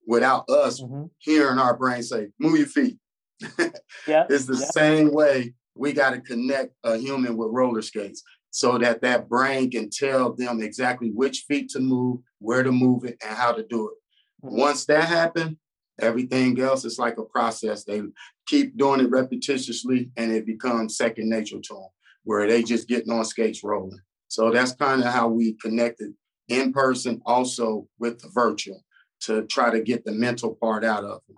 without 0.08 0.50
us 0.50 0.82
mm-hmm. 0.82 1.06
hearing 1.20 1.60
our 1.60 1.78
brain 1.78 2.04
say, 2.04 2.28
move 2.40 2.58
your 2.58 2.68
feet. 2.68 2.98
yeah. 4.08 4.26
It's 4.30 4.46
the 4.46 4.58
yeah. 4.58 4.70
same 4.72 5.12
way 5.12 5.54
we 5.76 5.94
got 5.94 6.12
to 6.12 6.22
connect 6.22 6.74
a 6.84 6.98
human 6.98 7.38
with 7.38 7.50
roller 7.52 7.82
skates 7.82 8.24
so 8.52 8.78
that 8.78 9.02
that 9.02 9.28
brain 9.28 9.72
can 9.72 9.90
tell 9.90 10.34
them 10.34 10.62
exactly 10.62 11.10
which 11.10 11.46
feet 11.48 11.70
to 11.70 11.80
move, 11.80 12.20
where 12.40 12.64
to 12.64 12.72
move 12.72 13.04
it, 13.04 13.18
and 13.26 13.36
how 13.36 13.52
to 13.52 13.64
do 13.64 13.90
it. 13.90 14.46
Mm-hmm. 14.46 14.60
Once 14.60 14.86
that 14.86 15.06
happens, 15.06 15.58
everything 16.00 16.60
else 16.60 16.86
is 16.86 17.00
like 17.00 17.18
a 17.18 17.24
process. 17.24 17.84
They 17.84 18.02
keep 18.46 18.78
doing 18.78 19.02
it 19.02 19.12
repetitiously 19.12 20.12
and 20.18 20.32
it 20.32 20.46
becomes 20.46 20.98
second 20.98 21.30
nature 21.30 21.60
to 21.60 21.74
them, 21.74 21.88
where 22.24 22.48
they 22.48 22.64
just 22.64 22.88
getting 22.88 23.12
on 23.12 23.26
skates 23.26 23.64
rolling. 23.64 24.00
So 24.28 24.52
that's 24.52 24.74
kind 24.74 25.04
of 25.04 25.14
how 25.14 25.28
we 25.28 25.54
connected 25.54 26.14
in 26.48 26.74
person, 26.74 27.22
also 27.26 27.88
with 28.00 28.20
the 28.20 28.30
virtual 28.34 28.84
to 29.24 29.44
try 29.44 29.72
to 29.72 29.82
get 29.82 30.06
the 30.06 30.12
mental 30.12 30.56
part 30.56 30.84
out 30.84 31.04
of 31.04 31.22
them. 31.28 31.38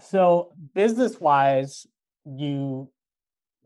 So, 0.00 0.52
business 0.74 1.20
wise, 1.20 1.86
you 2.24 2.88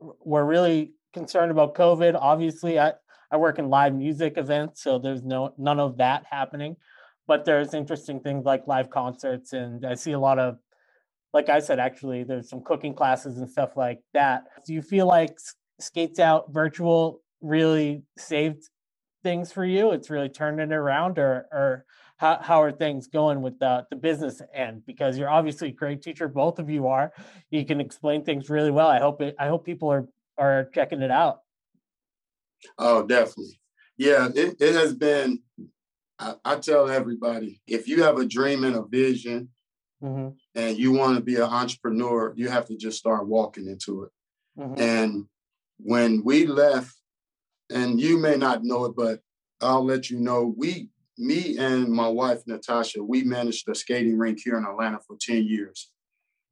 were 0.00 0.44
really 0.44 0.94
concerned 1.12 1.50
about 1.50 1.74
COVID. 1.74 2.16
Obviously, 2.18 2.78
I, 2.78 2.94
I 3.30 3.36
work 3.36 3.58
in 3.58 3.68
live 3.68 3.94
music 3.94 4.34
events, 4.36 4.82
so 4.82 4.98
there's 4.98 5.22
no 5.22 5.54
none 5.58 5.78
of 5.78 5.98
that 5.98 6.24
happening. 6.30 6.76
But 7.26 7.44
there's 7.44 7.74
interesting 7.74 8.20
things 8.20 8.44
like 8.44 8.66
live 8.66 8.90
concerts, 8.90 9.52
and 9.52 9.84
I 9.84 9.94
see 9.94 10.12
a 10.12 10.18
lot 10.18 10.38
of, 10.38 10.56
like 11.32 11.48
I 11.48 11.60
said, 11.60 11.78
actually, 11.78 12.24
there's 12.24 12.48
some 12.48 12.62
cooking 12.62 12.94
classes 12.94 13.38
and 13.38 13.48
stuff 13.48 13.76
like 13.76 14.00
that. 14.14 14.44
Do 14.66 14.72
you 14.72 14.82
feel 14.82 15.06
like 15.06 15.36
Skates 15.80 16.18
Out 16.18 16.52
Virtual 16.52 17.20
really 17.42 18.04
saved 18.16 18.68
things 19.22 19.52
for 19.52 19.64
you? 19.64 19.92
It's 19.92 20.10
really 20.10 20.30
turned 20.30 20.60
it 20.60 20.72
around, 20.72 21.18
or 21.18 21.46
or 21.52 21.84
how, 22.22 22.38
how 22.40 22.62
are 22.62 22.70
things 22.70 23.08
going 23.08 23.42
with 23.42 23.58
the, 23.58 23.84
the 23.90 23.96
business 23.96 24.40
end? 24.54 24.86
Because 24.86 25.18
you're 25.18 25.28
obviously 25.28 25.70
a 25.70 25.72
great 25.72 26.02
teacher, 26.02 26.28
both 26.28 26.60
of 26.60 26.70
you 26.70 26.86
are. 26.86 27.12
You 27.50 27.66
can 27.66 27.80
explain 27.80 28.24
things 28.24 28.48
really 28.48 28.70
well. 28.70 28.86
I 28.86 29.00
hope 29.00 29.20
it. 29.20 29.34
I 29.40 29.48
hope 29.48 29.66
people 29.66 29.90
are 29.90 30.06
are 30.38 30.70
checking 30.72 31.02
it 31.02 31.10
out. 31.10 31.40
Oh, 32.78 33.04
definitely. 33.04 33.60
Yeah, 33.96 34.28
it, 34.34 34.54
it 34.60 34.74
has 34.74 34.94
been. 34.94 35.40
I, 36.20 36.34
I 36.44 36.56
tell 36.56 36.88
everybody 36.88 37.60
if 37.66 37.88
you 37.88 38.04
have 38.04 38.18
a 38.18 38.24
dream 38.24 38.62
and 38.62 38.76
a 38.76 38.84
vision, 38.84 39.48
mm-hmm. 40.00 40.28
and 40.54 40.78
you 40.78 40.92
want 40.92 41.16
to 41.16 41.24
be 41.24 41.34
an 41.36 41.42
entrepreneur, 41.42 42.32
you 42.36 42.48
have 42.48 42.66
to 42.66 42.76
just 42.76 42.98
start 42.98 43.26
walking 43.26 43.66
into 43.66 44.04
it. 44.04 44.10
Mm-hmm. 44.60 44.80
And 44.80 45.24
when 45.78 46.22
we 46.22 46.46
left, 46.46 46.94
and 47.68 48.00
you 48.00 48.16
may 48.16 48.36
not 48.36 48.62
know 48.62 48.84
it, 48.84 48.94
but 48.96 49.18
I'll 49.60 49.84
let 49.84 50.08
you 50.08 50.20
know, 50.20 50.54
we 50.56 50.88
me 51.22 51.56
and 51.58 51.88
my 51.88 52.08
wife 52.08 52.42
Natasha, 52.46 53.02
we 53.02 53.22
managed 53.22 53.68
a 53.68 53.74
skating 53.74 54.18
rink 54.18 54.40
here 54.44 54.58
in 54.58 54.64
Atlanta 54.64 54.98
for 55.06 55.16
10 55.20 55.44
years. 55.44 55.90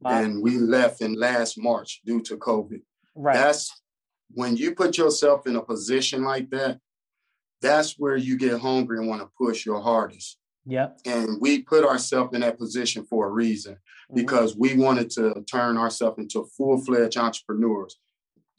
Wow. 0.00 0.22
And 0.22 0.42
we 0.42 0.56
left 0.56 1.02
in 1.02 1.14
last 1.14 1.58
March 1.58 2.00
due 2.06 2.22
to 2.22 2.36
COVID. 2.36 2.80
Right. 3.14 3.34
That's 3.34 3.82
when 4.32 4.56
you 4.56 4.74
put 4.74 4.96
yourself 4.96 5.46
in 5.46 5.56
a 5.56 5.62
position 5.62 6.22
like 6.22 6.50
that, 6.50 6.78
that's 7.60 7.98
where 7.98 8.16
you 8.16 8.38
get 8.38 8.60
hungry 8.60 8.98
and 8.98 9.08
want 9.08 9.20
to 9.20 9.28
push 9.36 9.66
your 9.66 9.80
hardest. 9.80 10.38
Yep. 10.66 11.00
And 11.04 11.40
we 11.40 11.62
put 11.62 11.84
ourselves 11.84 12.34
in 12.34 12.40
that 12.42 12.58
position 12.58 13.04
for 13.04 13.26
a 13.26 13.30
reason 13.30 13.74
mm-hmm. 13.74 14.14
because 14.14 14.56
we 14.56 14.74
wanted 14.74 15.10
to 15.10 15.44
turn 15.50 15.76
ourselves 15.76 16.18
into 16.18 16.46
full-fledged 16.56 17.16
entrepreneurs. 17.16 17.96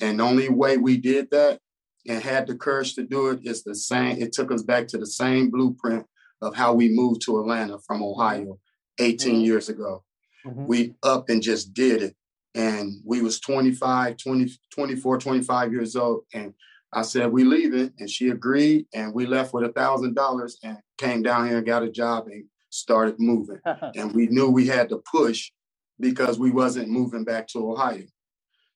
And 0.01 0.19
the 0.19 0.23
only 0.23 0.49
way 0.49 0.77
we 0.77 0.97
did 0.97 1.31
that 1.31 1.59
and 2.07 2.21
had 2.21 2.47
the 2.47 2.55
courage 2.55 2.95
to 2.95 3.03
do 3.03 3.29
it, 3.29 3.41
it's 3.43 3.63
the 3.63 3.75
same. 3.75 4.21
It 4.21 4.33
took 4.33 4.51
us 4.51 4.63
back 4.63 4.87
to 4.89 4.97
the 4.97 5.05
same 5.05 5.49
blueprint 5.49 6.05
of 6.41 6.55
how 6.55 6.73
we 6.73 6.89
moved 6.89 7.21
to 7.23 7.39
Atlanta 7.39 7.77
from 7.79 8.01
Ohio 8.01 8.59
18 8.99 9.33
mm-hmm. 9.33 9.41
years 9.41 9.69
ago. 9.69 10.03
Mm-hmm. 10.45 10.65
We 10.65 10.95
up 11.03 11.29
and 11.29 11.41
just 11.41 11.73
did 11.73 12.01
it. 12.01 12.15
And 12.55 12.95
we 13.05 13.21
was 13.21 13.39
25, 13.39 14.17
20, 14.17 14.51
24, 14.73 15.17
25 15.19 15.71
years 15.71 15.95
old. 15.95 16.23
And 16.33 16.53
I 16.91 17.03
said, 17.03 17.31
we 17.31 17.43
leaving. 17.43 17.93
And 17.99 18.09
she 18.09 18.29
agreed. 18.29 18.87
And 18.93 19.13
we 19.13 19.25
left 19.25 19.53
with 19.53 19.63
a 19.63 19.71
thousand 19.71 20.15
dollars 20.15 20.57
and 20.63 20.77
came 20.97 21.21
down 21.21 21.47
here 21.47 21.57
and 21.57 21.65
got 21.65 21.83
a 21.83 21.89
job 21.89 22.27
and 22.27 22.45
started 22.69 23.15
moving. 23.19 23.59
and 23.65 24.13
we 24.13 24.27
knew 24.27 24.49
we 24.49 24.67
had 24.67 24.89
to 24.89 25.01
push 25.09 25.51
because 25.99 26.39
we 26.39 26.51
wasn't 26.51 26.89
moving 26.89 27.23
back 27.23 27.47
to 27.49 27.71
Ohio. 27.71 28.03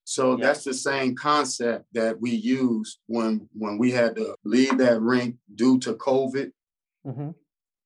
So 0.06 0.38
yeah. 0.38 0.46
that's 0.46 0.64
the 0.64 0.74
same 0.74 1.16
concept 1.16 1.86
that 1.94 2.22
we 2.22 2.30
used 2.30 3.00
when 3.08 3.50
when 3.54 3.78
we 3.80 3.92
had 3.92 4.16
to 4.16 4.36
leave 4.46 4.78
that 4.78 5.02
rink 5.02 5.36
due 5.54 5.80
to 5.80 5.94
COVID. 5.94 6.52
Mm-hmm. 7.06 7.32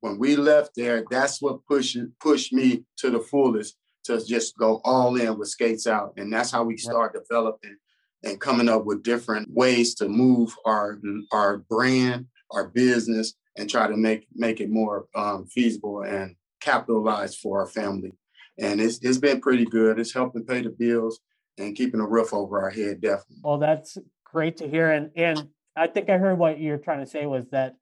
When 0.01 0.19
we 0.19 0.35
left 0.35 0.71
there, 0.75 1.05
that's 1.09 1.41
what 1.41 1.65
pushed 1.65 1.97
pushed 2.19 2.53
me 2.53 2.83
to 2.97 3.09
the 3.09 3.19
fullest 3.19 3.77
to 4.03 4.23
just 4.23 4.57
go 4.57 4.81
all 4.83 5.15
in 5.15 5.37
with 5.37 5.47
skates 5.47 5.87
out, 5.87 6.13
and 6.17 6.31
that's 6.31 6.51
how 6.51 6.63
we 6.63 6.77
start 6.77 7.13
developing 7.13 7.77
and 8.23 8.39
coming 8.41 8.67
up 8.67 8.83
with 8.83 9.01
different 9.01 9.49
ways 9.53 9.95
to 9.95 10.09
move 10.09 10.53
our 10.65 10.99
our 11.31 11.59
brand, 11.69 12.25
our 12.51 12.67
business, 12.67 13.33
and 13.57 13.69
try 13.69 13.87
to 13.87 13.95
make 13.95 14.27
make 14.35 14.59
it 14.59 14.69
more 14.69 15.05
um, 15.15 15.45
feasible 15.45 16.01
and 16.01 16.35
capitalized 16.59 17.39
for 17.39 17.61
our 17.61 17.67
family. 17.67 18.11
And 18.57 18.81
it's 18.81 18.99
it's 19.03 19.17
been 19.17 19.39
pretty 19.39 19.65
good. 19.65 19.99
It's 19.99 20.13
helping 20.13 20.45
pay 20.45 20.61
the 20.63 20.69
bills 20.69 21.21
and 21.59 21.75
keeping 21.75 21.99
a 21.99 22.07
roof 22.07 22.33
over 22.33 22.61
our 22.61 22.69
head, 22.69 23.01
definitely. 23.01 23.37
Well, 23.43 23.57
that's 23.57 23.97
great 24.23 24.57
to 24.57 24.67
hear. 24.67 24.91
And 24.91 25.11
and 25.15 25.49
I 25.75 25.87
think 25.87 26.09
I 26.09 26.17
heard 26.17 26.37
what 26.37 26.59
you're 26.59 26.77
trying 26.77 26.99
to 26.99 27.05
say 27.05 27.25
was 27.25 27.47
that 27.49 27.75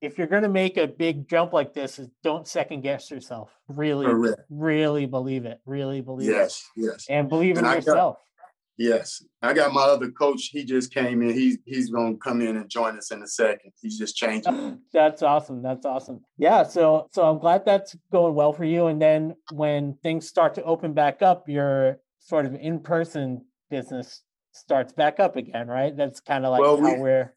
if 0.00 0.16
you're 0.16 0.26
going 0.26 0.42
to 0.42 0.48
make 0.48 0.76
a 0.76 0.86
big 0.86 1.28
jump 1.28 1.52
like 1.52 1.74
this, 1.74 2.00
don't 2.22 2.48
second 2.48 2.80
guess 2.82 3.10
yourself. 3.10 3.50
Really, 3.68 4.06
Correct. 4.06 4.40
really 4.48 5.06
believe 5.06 5.44
it. 5.44 5.60
Really 5.66 6.00
believe 6.00 6.28
yes, 6.28 6.66
it. 6.76 6.82
Yes, 6.82 6.90
yes. 6.92 7.06
And 7.10 7.28
believe 7.28 7.58
in 7.58 7.64
and 7.64 7.74
yourself. 7.74 8.16
Got, 8.16 8.48
yes, 8.78 9.22
I 9.42 9.52
got 9.52 9.74
my 9.74 9.82
other 9.82 10.10
coach. 10.10 10.50
He 10.52 10.64
just 10.64 10.92
came 10.92 11.22
in. 11.22 11.34
He's 11.34 11.58
he's 11.66 11.90
going 11.90 12.14
to 12.14 12.18
come 12.18 12.40
in 12.40 12.56
and 12.56 12.70
join 12.70 12.96
us 12.96 13.10
in 13.10 13.22
a 13.22 13.26
second. 13.26 13.72
He's 13.80 13.98
just 13.98 14.16
changing. 14.16 14.80
that's 14.92 15.22
awesome. 15.22 15.62
That's 15.62 15.84
awesome. 15.84 16.20
Yeah. 16.38 16.62
So 16.62 17.08
so 17.12 17.28
I'm 17.28 17.38
glad 17.38 17.66
that's 17.66 17.94
going 18.10 18.34
well 18.34 18.54
for 18.54 18.64
you. 18.64 18.86
And 18.86 19.00
then 19.02 19.34
when 19.52 19.98
things 20.02 20.26
start 20.26 20.54
to 20.54 20.62
open 20.64 20.94
back 20.94 21.20
up, 21.20 21.46
you're 21.46 21.98
sort 22.20 22.46
of 22.46 22.54
in-person 22.54 23.44
business 23.70 24.22
starts 24.52 24.92
back 24.92 25.20
up 25.20 25.36
again, 25.36 25.68
right? 25.68 25.96
That's 25.96 26.20
kind 26.20 26.44
of 26.44 26.52
like 26.52 26.60
well, 26.60 26.80
how 26.80 26.94
we, 26.94 27.00
we're 27.00 27.34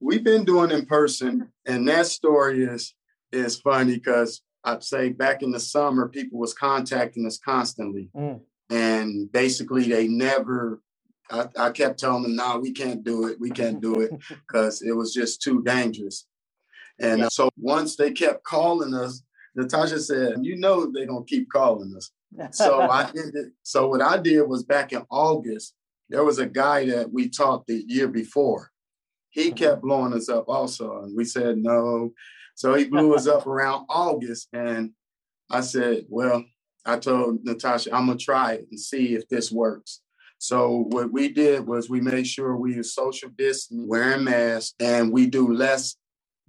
we've 0.00 0.24
been 0.24 0.44
doing 0.44 0.70
in 0.70 0.86
person, 0.86 1.48
and 1.66 1.88
that 1.88 2.06
story 2.06 2.64
is 2.64 2.94
is 3.30 3.60
funny 3.60 3.94
because 3.94 4.42
I'd 4.64 4.84
say 4.84 5.10
back 5.10 5.42
in 5.42 5.50
the 5.50 5.60
summer, 5.60 6.08
people 6.08 6.38
was 6.38 6.54
contacting 6.54 7.26
us 7.26 7.38
constantly, 7.38 8.10
mm. 8.14 8.40
and 8.70 9.32
basically 9.32 9.88
they 9.88 10.08
never. 10.08 10.82
I, 11.30 11.46
I 11.56 11.70
kept 11.70 12.00
telling 12.00 12.22
them, 12.24 12.36
"No, 12.36 12.58
we 12.58 12.72
can't 12.72 13.04
do 13.04 13.28
it. 13.28 13.40
We 13.40 13.50
can't 13.50 13.80
do 13.80 14.00
it," 14.00 14.12
because 14.28 14.82
it 14.82 14.92
was 14.92 15.14
just 15.14 15.40
too 15.40 15.62
dangerous. 15.62 16.26
And 17.00 17.20
yeah. 17.20 17.26
uh, 17.26 17.30
so 17.30 17.50
once 17.56 17.96
they 17.96 18.10
kept 18.12 18.44
calling 18.44 18.92
us, 18.94 19.22
Natasha 19.54 20.00
said, 20.00 20.38
"You 20.42 20.56
know 20.56 20.90
they're 20.90 21.06
gonna 21.06 21.24
keep 21.24 21.48
calling 21.50 21.94
us." 21.96 22.10
So 22.50 22.80
I 22.90 23.10
did 23.10 23.34
it. 23.34 23.52
So 23.62 23.88
what 23.88 24.02
I 24.02 24.18
did 24.18 24.42
was 24.42 24.64
back 24.64 24.92
in 24.92 25.02
August, 25.10 25.74
there 26.08 26.24
was 26.24 26.38
a 26.38 26.46
guy 26.46 26.86
that 26.86 27.12
we 27.12 27.28
taught 27.28 27.66
the 27.66 27.84
year 27.86 28.08
before. 28.08 28.70
He 29.30 29.48
mm-hmm. 29.48 29.56
kept 29.56 29.82
blowing 29.82 30.12
us 30.12 30.28
up 30.28 30.44
also, 30.48 31.02
and 31.02 31.16
we 31.16 31.24
said 31.24 31.56
no. 31.58 32.12
So 32.54 32.74
he 32.74 32.84
blew 32.84 33.14
us 33.14 33.26
up 33.26 33.46
around 33.52 33.86
August, 33.88 34.48
and 34.52 34.90
I 35.50 35.62
said, 35.62 36.04
"Well, 36.08 36.44
I 36.84 36.98
told 36.98 37.44
Natasha 37.44 37.94
I'm 37.94 38.06
gonna 38.06 38.18
try 38.18 38.54
it 38.54 38.66
and 38.70 38.78
see 38.78 39.14
if 39.14 39.28
this 39.28 39.50
works." 39.50 40.00
So 40.38 40.86
what 40.88 41.12
we 41.12 41.28
did 41.28 41.68
was 41.68 41.88
we 41.88 42.00
made 42.00 42.26
sure 42.26 42.56
we 42.56 42.74
use 42.74 42.94
social 42.94 43.28
distance, 43.30 43.84
wearing 43.86 44.24
masks, 44.24 44.74
and 44.80 45.12
we 45.12 45.26
do 45.26 45.52
less 45.52 45.96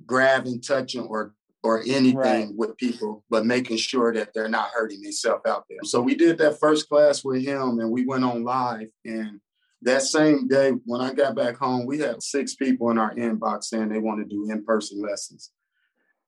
grabbing, 0.06 0.62
touching, 0.62 1.04
or 1.04 1.34
or 1.64 1.82
anything 1.82 2.16
right. 2.16 2.50
with 2.56 2.76
people, 2.78 3.24
but 3.30 3.46
making 3.46 3.78
sure 3.78 4.14
that 4.14 4.34
they're 4.34 4.50
not 4.50 4.72
hurting 4.74 5.02
themselves 5.02 5.44
out 5.48 5.64
there. 5.70 5.80
So 5.84 6.02
we 6.02 6.14
did 6.14 6.38
that 6.40 6.60
first 6.60 6.90
class 6.90 7.24
with 7.24 7.42
him 7.42 7.80
and 7.80 7.90
we 7.90 8.06
went 8.06 8.26
on 8.26 8.44
live. 8.44 8.90
And 9.06 9.40
that 9.82 10.02
same 10.02 10.48
day, 10.50 10.72
when 10.86 11.00
I 11.00 11.14
got 11.14 11.36
back 11.36 11.56
home, 11.56 11.86
we 11.86 12.00
had 12.00 12.22
six 12.22 12.56
people 12.56 12.90
in 12.90 12.98
our 12.98 13.16
inbox 13.16 13.66
saying 13.66 13.90
they 13.90 14.00
want 14.00 14.20
to 14.20 14.26
do 14.26 14.52
in 14.52 14.66
person 14.66 15.02
lessons. 15.02 15.52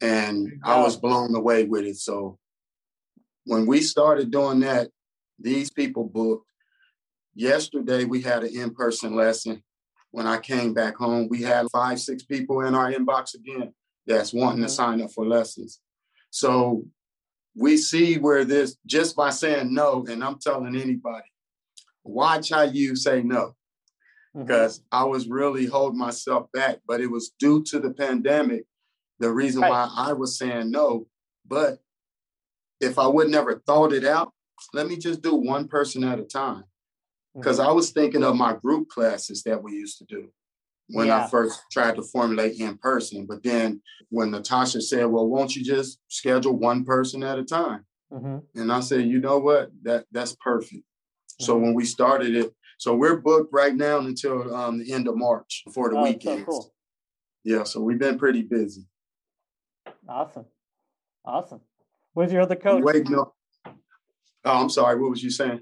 And 0.01 0.53
I 0.63 0.81
was 0.81 0.95
blown 0.95 1.35
away 1.35 1.65
with 1.65 1.85
it. 1.85 1.97
So 1.97 2.37
when 3.43 3.65
we 3.65 3.81
started 3.81 4.31
doing 4.31 4.61
that, 4.61 4.89
these 5.37 5.69
people 5.69 6.05
booked. 6.05 6.47
Yesterday, 7.33 8.05
we 8.05 8.21
had 8.21 8.43
an 8.43 8.55
in 8.55 8.73
person 8.73 9.15
lesson. 9.15 9.61
When 10.11 10.27
I 10.27 10.37
came 10.37 10.73
back 10.73 10.95
home, 10.95 11.27
we 11.29 11.41
had 11.41 11.67
five, 11.73 11.99
six 11.99 12.23
people 12.23 12.61
in 12.61 12.73
our 12.73 12.89
inbox 12.89 13.35
again 13.35 13.73
that's 14.07 14.33
wanting 14.33 14.57
mm-hmm. 14.57 14.67
to 14.67 14.69
sign 14.69 15.01
up 15.01 15.11
for 15.11 15.25
lessons. 15.25 15.79
So 16.29 16.85
we 17.55 17.77
see 17.77 18.17
where 18.17 18.43
this, 18.43 18.77
just 18.85 19.15
by 19.15 19.29
saying 19.29 19.73
no, 19.73 20.05
and 20.09 20.23
I'm 20.23 20.39
telling 20.39 20.75
anybody, 20.75 21.27
watch 22.03 22.49
how 22.49 22.63
you 22.63 22.95
say 22.95 23.23
no. 23.23 23.55
Because 24.37 24.79
mm-hmm. 24.79 25.03
I 25.03 25.03
was 25.05 25.27
really 25.27 25.65
holding 25.65 25.97
myself 25.97 26.51
back, 26.51 26.79
but 26.85 26.99
it 26.99 27.07
was 27.07 27.31
due 27.39 27.63
to 27.63 27.79
the 27.79 27.91
pandemic, 27.91 28.65
the 29.19 29.31
reason 29.31 29.61
right. 29.61 29.69
why 29.69 29.89
I 29.95 30.13
was 30.13 30.37
saying 30.37 30.71
no. 30.71 31.07
But 31.47 31.79
if 32.81 32.99
I 32.99 33.07
would 33.07 33.29
never 33.29 33.61
thought 33.65 33.93
it 33.93 34.03
out, 34.03 34.33
let 34.73 34.87
me 34.87 34.97
just 34.97 35.21
do 35.21 35.35
one 35.35 35.67
person 35.69 36.03
at 36.03 36.19
a 36.19 36.23
time. 36.23 36.65
Because 37.33 37.59
mm-hmm. 37.59 37.69
I 37.69 37.71
was 37.71 37.91
thinking 37.91 38.23
of 38.23 38.35
my 38.35 38.53
group 38.53 38.89
classes 38.89 39.43
that 39.43 39.63
we 39.63 39.73
used 39.73 39.97
to 39.99 40.05
do 40.05 40.29
when 40.89 41.07
yeah. 41.07 41.25
I 41.25 41.27
first 41.27 41.59
tried 41.71 41.95
to 41.95 42.03
formulate 42.03 42.59
in 42.59 42.77
person. 42.77 43.25
But 43.27 43.43
then 43.43 43.81
when 44.09 44.31
Natasha 44.31 44.81
said, 44.81 45.05
Well, 45.05 45.27
won't 45.27 45.55
you 45.55 45.63
just 45.63 45.99
schedule 46.07 46.57
one 46.57 46.85
person 46.85 47.23
at 47.23 47.39
a 47.39 47.43
time? 47.43 47.85
Mm-hmm. 48.11 48.59
And 48.59 48.71
I 48.71 48.79
said, 48.79 49.05
you 49.05 49.19
know 49.19 49.39
what? 49.39 49.71
That 49.83 50.05
that's 50.11 50.35
perfect. 50.35 50.73
Mm-hmm. 50.73 51.43
So 51.43 51.57
when 51.57 51.73
we 51.73 51.85
started 51.85 52.35
it, 52.35 52.53
so 52.77 52.95
we're 52.95 53.17
booked 53.17 53.53
right 53.53 53.75
now 53.75 53.99
until 53.99 54.53
um, 54.55 54.79
the 54.79 54.91
end 54.91 55.07
of 55.07 55.17
March 55.17 55.63
for 55.73 55.89
the 55.89 55.97
oh, 55.97 56.03
weekend. 56.03 56.39
So 56.39 56.45
cool. 56.45 56.73
Yeah, 57.43 57.63
so 57.63 57.81
we've 57.81 57.99
been 57.99 58.17
pretty 58.17 58.41
busy. 58.41 58.87
Awesome. 60.07 60.45
Awesome. 61.23 61.61
Where's 62.13 62.31
your 62.31 62.41
other 62.41 62.55
coach? 62.55 62.83
Wait, 62.83 63.09
no. 63.09 63.33
Oh, 63.65 64.61
I'm 64.61 64.69
sorry. 64.69 64.99
What 64.99 65.11
was 65.11 65.23
you 65.23 65.29
saying? 65.29 65.61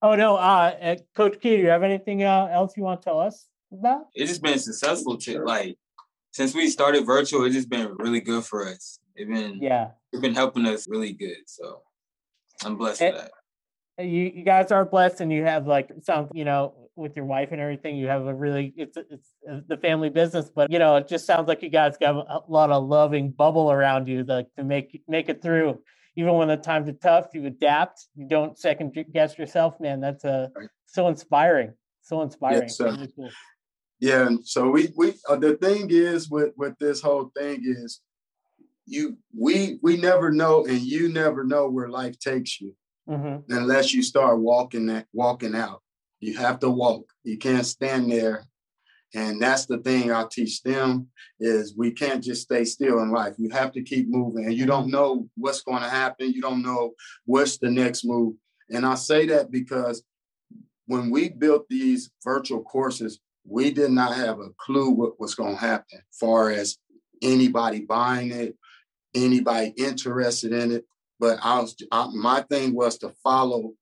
Oh 0.00 0.14
no, 0.14 0.36
uh, 0.36 0.96
Coach 1.16 1.40
Key, 1.40 1.56
do 1.56 1.62
you 1.62 1.68
have 1.70 1.82
anything 1.82 2.22
uh, 2.22 2.48
else 2.52 2.76
you 2.76 2.84
want 2.84 3.00
to 3.00 3.04
tell 3.04 3.18
us 3.18 3.48
about? 3.72 4.06
It's 4.14 4.30
just 4.30 4.42
been 4.42 4.58
successful 4.58 5.16
to 5.18 5.42
like 5.44 5.76
since 6.32 6.54
we 6.54 6.68
started 6.68 7.06
virtual. 7.06 7.44
It's 7.44 7.54
just 7.54 7.68
been 7.68 7.94
really 7.98 8.20
good 8.20 8.44
for 8.44 8.66
us. 8.66 8.98
It's 9.14 9.28
been 9.28 9.58
yeah, 9.60 9.90
it's 10.12 10.20
been 10.22 10.34
helping 10.34 10.66
us 10.66 10.88
really 10.88 11.12
good. 11.12 11.38
So 11.46 11.82
I'm 12.64 12.76
blessed 12.76 13.02
and, 13.02 13.16
for 13.16 13.22
that. 13.22 14.06
You 14.06 14.32
you 14.34 14.44
guys 14.44 14.70
are 14.70 14.84
blessed, 14.84 15.20
and 15.20 15.32
you 15.32 15.44
have 15.44 15.66
like 15.66 15.90
some 16.02 16.28
you 16.32 16.44
know 16.44 16.90
with 16.94 17.16
your 17.16 17.24
wife 17.24 17.50
and 17.52 17.60
everything. 17.60 17.96
You 17.96 18.08
have 18.08 18.26
a 18.26 18.34
really 18.34 18.72
it's 18.76 18.96
it's 18.96 19.34
the 19.66 19.76
family 19.76 20.10
business, 20.10 20.50
but 20.54 20.70
you 20.70 20.78
know 20.78 20.96
it 20.96 21.08
just 21.08 21.26
sounds 21.26 21.48
like 21.48 21.62
you 21.62 21.70
guys 21.70 21.96
got 21.98 22.14
a 22.14 22.40
lot 22.48 22.70
of 22.70 22.84
loving 22.84 23.30
bubble 23.30 23.72
around 23.72 24.08
you 24.08 24.24
that 24.24 24.54
to 24.56 24.64
make 24.64 25.02
make 25.08 25.28
it 25.28 25.42
through. 25.42 25.80
Even 26.16 26.34
when 26.34 26.48
the 26.48 26.56
times 26.56 26.88
are 26.88 26.92
tough, 26.92 27.28
you 27.32 27.46
adapt. 27.46 28.06
You 28.16 28.28
don't 28.28 28.58
second 28.58 28.96
guess 29.12 29.38
yourself, 29.38 29.78
man. 29.80 30.00
That's 30.00 30.24
a 30.24 30.50
uh, 30.56 30.60
so 30.86 31.08
inspiring, 31.08 31.74
so 32.02 32.22
inspiring. 32.22 32.68
Yes. 32.68 33.32
Yeah, 34.00 34.26
and 34.26 34.46
so 34.46 34.70
we 34.70 34.92
we 34.96 35.14
uh, 35.28 35.36
the 35.36 35.56
thing 35.56 35.88
is 35.90 36.30
with 36.30 36.52
with 36.56 36.78
this 36.78 37.00
whole 37.00 37.32
thing 37.36 37.62
is 37.64 38.00
you 38.86 39.18
we 39.36 39.78
we 39.82 39.96
never 39.96 40.30
know 40.30 40.64
and 40.64 40.80
you 40.80 41.08
never 41.08 41.44
know 41.44 41.68
where 41.68 41.88
life 41.88 42.18
takes 42.18 42.60
you 42.60 42.74
mm-hmm. 43.08 43.52
unless 43.52 43.92
you 43.92 44.02
start 44.02 44.38
walking 44.38 44.86
that 44.86 45.06
walking 45.12 45.54
out 45.54 45.82
you 46.20 46.36
have 46.36 46.58
to 46.60 46.70
walk. 46.70 47.04
You 47.24 47.38
can't 47.38 47.66
stand 47.66 48.10
there. 48.10 48.44
And 49.14 49.40
that's 49.40 49.64
the 49.66 49.78
thing 49.78 50.12
I 50.12 50.26
teach 50.30 50.62
them 50.62 51.08
is 51.40 51.74
we 51.76 51.92
can't 51.92 52.22
just 52.22 52.42
stay 52.42 52.64
still 52.64 53.00
in 53.00 53.10
life. 53.10 53.34
You 53.38 53.48
have 53.50 53.72
to 53.72 53.82
keep 53.82 54.08
moving. 54.08 54.44
And 54.44 54.54
you 54.54 54.66
don't 54.66 54.90
know 54.90 55.28
what's 55.36 55.62
going 55.62 55.82
to 55.82 55.88
happen. 55.88 56.32
You 56.32 56.42
don't 56.42 56.62
know 56.62 56.92
what's 57.24 57.58
the 57.58 57.70
next 57.70 58.04
move. 58.04 58.34
And 58.70 58.84
I 58.84 58.96
say 58.96 59.26
that 59.26 59.50
because 59.50 60.02
when 60.86 61.10
we 61.10 61.30
built 61.30 61.66
these 61.70 62.10
virtual 62.22 62.62
courses, 62.62 63.18
we 63.48 63.70
did 63.70 63.90
not 63.90 64.14
have 64.14 64.38
a 64.40 64.50
clue 64.58 64.90
what 64.90 65.18
was 65.18 65.34
going 65.34 65.54
to 65.54 65.60
happen, 65.60 65.98
as 65.98 66.18
far 66.18 66.50
as 66.50 66.76
anybody 67.22 67.80
buying 67.80 68.30
it, 68.30 68.56
anybody 69.14 69.72
interested 69.76 70.52
in 70.52 70.72
it. 70.72 70.84
But 71.18 71.38
I 71.42 71.60
was 71.60 71.76
I, 71.90 72.08
my 72.14 72.42
thing 72.42 72.74
was 72.74 72.98
to 72.98 73.12
follow 73.24 73.72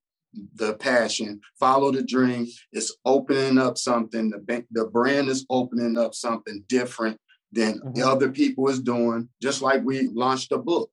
the 0.55 0.74
passion, 0.74 1.40
follow 1.59 1.90
the 1.90 2.02
dream. 2.02 2.46
It's 2.72 2.94
opening 3.05 3.59
up 3.59 3.79
something. 3.79 4.31
The, 4.31 4.64
the 4.70 4.87
brand 4.87 5.29
is 5.29 5.44
opening 5.50 5.98
up 5.98 6.14
something 6.14 6.64
different 6.68 7.18
than 7.52 7.81
mm-hmm. 7.81 8.02
other 8.02 8.31
people 8.31 8.68
is 8.68 8.81
doing. 8.81 9.29
Just 9.42 9.62
like 9.62 9.83
we 9.85 10.09
launched 10.09 10.52
a 10.52 10.59
book. 10.59 10.90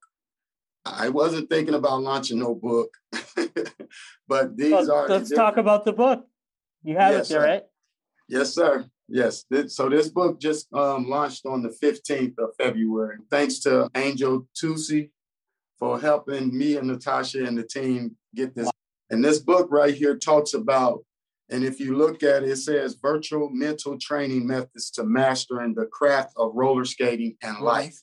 I 0.86 1.10
wasn't 1.10 1.50
thinking 1.50 1.76
about 1.76 2.02
launching 2.02 2.40
no 2.40 2.56
book, 2.56 2.90
but 4.28 4.58
these 4.58 4.72
well, 4.72 4.92
are. 4.92 5.08
Let's 5.08 5.30
talk 5.30 5.56
about 5.56 5.86
the 5.86 5.94
book. 5.94 6.28
You 6.84 6.98
have 6.98 7.14
yes, 7.14 7.30
it 7.30 7.34
there, 7.34 7.44
right? 7.44 7.64
Yes, 8.28 8.54
sir. 8.54 8.86
Yes. 9.08 9.46
So 9.68 9.90
this 9.90 10.10
book 10.10 10.40
just 10.40 10.74
um, 10.74 11.10
launched 11.10 11.46
on 11.46 11.62
the 11.62 11.70
15th 11.70 12.38
of 12.40 12.56
February. 12.58 13.18
Thanks 13.30 13.60
to 13.60 13.90
Angel 13.96 14.48
Tusi 14.56 15.12
for 15.78 16.00
helping 16.00 16.58
me 16.58 16.78
and 16.78 16.88
Natasha 16.88 17.46
and 17.46 17.58
the 17.58 17.64
team 17.64 18.16
get 18.36 18.56
this 18.56 18.70
and 19.14 19.24
this 19.24 19.38
book 19.38 19.68
right 19.70 19.94
here 19.94 20.18
talks 20.18 20.56
about, 20.56 21.06
and 21.52 21.64
if 21.64 21.80
you 21.80 21.96
look 21.96 22.24
at 22.24 22.42
it, 22.42 22.50
it 22.50 22.56
says 22.56 22.98
virtual 23.00 23.48
mental 23.52 23.96
training 24.00 24.48
methods 24.48 24.90
to 24.92 25.04
mastering 25.04 25.76
the 25.76 25.86
craft 25.86 26.34
of 26.36 26.56
roller 26.56 26.84
skating 26.84 27.38
and 27.44 27.60
life. 27.60 27.96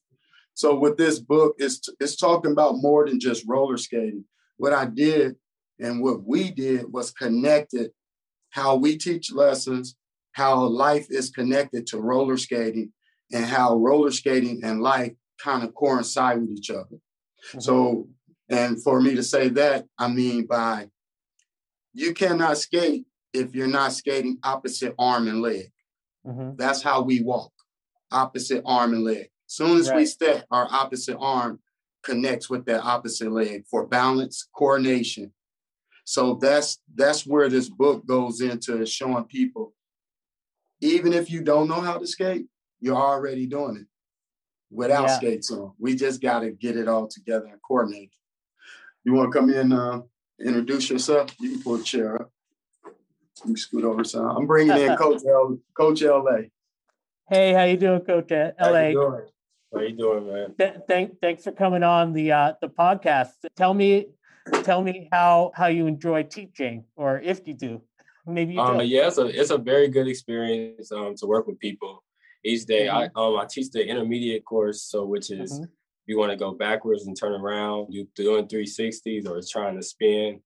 So 0.54 0.78
with 0.78 0.96
this 0.96 1.18
book, 1.18 1.56
it's 1.59 1.80
it's 1.98 2.14
talking 2.14 2.52
about 2.52 2.76
more 2.76 3.09
than 3.09 3.18
just 3.18 3.44
roller 3.48 3.76
skating. 3.76 4.24
What 4.56 4.72
I 4.72 4.85
did 4.85 5.35
and 5.80 6.00
what 6.00 6.22
we 6.22 6.52
did 6.52 6.92
was 6.92 7.11
connected 7.11 7.90
how 8.50 8.76
we 8.76 8.96
teach 8.96 9.33
lessons, 9.33 9.96
how 10.32 10.64
life 10.64 11.06
is 11.10 11.30
connected 11.30 11.86
to 11.88 11.98
roller 11.98 12.36
skating, 12.36 12.92
and 13.32 13.44
how 13.44 13.76
roller 13.76 14.10
skating 14.10 14.60
and 14.64 14.82
life 14.82 15.12
kind 15.42 15.62
of 15.64 15.74
coincide 15.74 16.40
with 16.40 16.50
each 16.50 16.70
other. 16.70 16.84
Mm-hmm. 17.48 17.60
So, 17.60 18.08
and 18.48 18.82
for 18.82 19.00
me 19.00 19.14
to 19.14 19.22
say 19.22 19.48
that, 19.50 19.86
I 19.98 20.08
mean 20.08 20.46
by 20.46 20.88
you 21.92 22.14
cannot 22.14 22.58
skate 22.58 23.06
if 23.32 23.54
you're 23.54 23.66
not 23.66 23.92
skating 23.92 24.38
opposite 24.42 24.94
arm 24.98 25.28
and 25.28 25.40
leg. 25.40 25.70
Mm-hmm. 26.26 26.56
That's 26.56 26.82
how 26.82 27.02
we 27.02 27.22
walk, 27.22 27.52
opposite 28.12 28.62
arm 28.66 28.92
and 28.92 29.04
leg. 29.04 29.30
Soon 29.46 29.78
as 29.78 29.88
right. 29.88 29.96
we 29.96 30.06
step, 30.06 30.44
our 30.50 30.68
opposite 30.70 31.16
arm 31.18 31.60
connects 32.02 32.48
with 32.48 32.64
that 32.66 32.82
opposite 32.82 33.32
leg 33.32 33.64
for 33.70 33.86
balance, 33.86 34.48
coordination. 34.56 35.32
So 36.04 36.34
that's 36.40 36.78
that's 36.94 37.26
where 37.26 37.48
this 37.48 37.68
book 37.68 38.06
goes 38.06 38.40
into 38.40 38.84
showing 38.86 39.24
people, 39.24 39.74
even 40.80 41.12
if 41.12 41.30
you 41.30 41.42
don't 41.42 41.68
know 41.68 41.80
how 41.80 41.98
to 41.98 42.06
skate, 42.06 42.46
you're 42.80 42.96
already 42.96 43.46
doing 43.46 43.76
it 43.76 43.86
without 44.70 45.08
yeah. 45.08 45.16
skates 45.16 45.50
on. 45.50 45.72
We 45.78 45.94
just 45.94 46.20
got 46.20 46.40
to 46.40 46.50
get 46.50 46.76
it 46.76 46.88
all 46.88 47.08
together 47.08 47.46
and 47.46 47.60
coordinate. 47.66 48.12
You 49.04 49.14
want 49.14 49.32
to 49.32 49.38
come 49.38 49.50
in, 49.50 49.72
uh, 49.72 50.02
introduce 50.44 50.90
yourself. 50.90 51.34
You 51.40 51.52
can 51.52 51.62
pull 51.62 51.76
a 51.76 51.82
chair 51.82 52.22
up. 52.22 52.32
You 53.46 53.56
scoot 53.56 53.84
over 53.84 54.04
some. 54.04 54.26
I'm 54.26 54.46
bringing 54.46 54.76
in 54.76 54.96
Coach 54.98 55.22
L, 55.26 55.58
Coach 55.74 56.02
LA. 56.02 56.48
Hey, 57.28 57.52
how 57.52 57.64
you 57.64 57.76
doing, 57.76 58.00
Coach 58.00 58.30
LA? 58.30 58.50
How 58.58 58.86
you 58.86 58.92
doing? 58.92 59.22
How 59.72 59.80
you 59.80 59.96
doing, 59.96 60.26
man? 60.26 60.54
Th- 60.58 60.74
thank, 60.86 61.20
thanks 61.20 61.44
for 61.44 61.52
coming 61.52 61.82
on 61.82 62.12
the 62.12 62.32
uh, 62.32 62.52
the 62.60 62.68
podcast. 62.68 63.30
Tell 63.56 63.72
me, 63.72 64.08
tell 64.64 64.82
me 64.82 65.08
how 65.12 65.52
how 65.54 65.68
you 65.68 65.86
enjoy 65.86 66.24
teaching, 66.24 66.84
or 66.96 67.20
if 67.20 67.46
you 67.46 67.54
do, 67.54 67.82
maybe 68.26 68.54
you 68.54 68.61
um, 68.61 68.78
do. 68.78 68.85
Yeah, 68.85 69.09
it's 69.09 69.18
a 69.18 69.26
it's 69.26 69.50
a 69.50 69.59
very 69.59 69.88
good 69.88 70.09
experience 70.09 70.92
um, 70.92 71.14
to 71.16 71.26
work 71.26 71.46
with 71.46 71.59
people 71.59 72.02
each 72.44 72.66
day. 72.66 72.87
Mm-hmm. 72.87 73.18
I 73.18 73.22
um 73.22 73.37
I 73.37 73.46
teach 73.48 73.70
the 73.70 73.87
intermediate 73.87 74.44
course, 74.44 74.83
so 74.83 75.04
which 75.04 75.30
is 75.30 75.52
mm-hmm 75.54 75.64
you 76.11 76.18
want 76.18 76.33
to 76.33 76.37
go 76.37 76.50
backwards 76.50 77.06
and 77.06 77.16
turn 77.16 77.40
around, 77.40 77.87
you 77.94 78.09
doing 78.16 78.48
360s 78.48 79.28
or 79.28 79.40
trying 79.48 79.76
to 79.76 79.83
spin. 79.83 80.40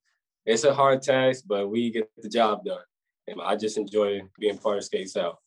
It's 0.44 0.64
a 0.64 0.74
hard 0.74 1.00
task, 1.00 1.44
but 1.46 1.70
we 1.70 1.90
get 1.90 2.10
the 2.18 2.28
job 2.28 2.66
done. 2.66 2.82
And 3.26 3.40
I 3.42 3.56
just 3.56 3.78
enjoy 3.78 4.20
being 4.38 4.58
part 4.58 4.76
of 4.76 4.84
Skates 4.84 5.16
Out. 5.16 5.38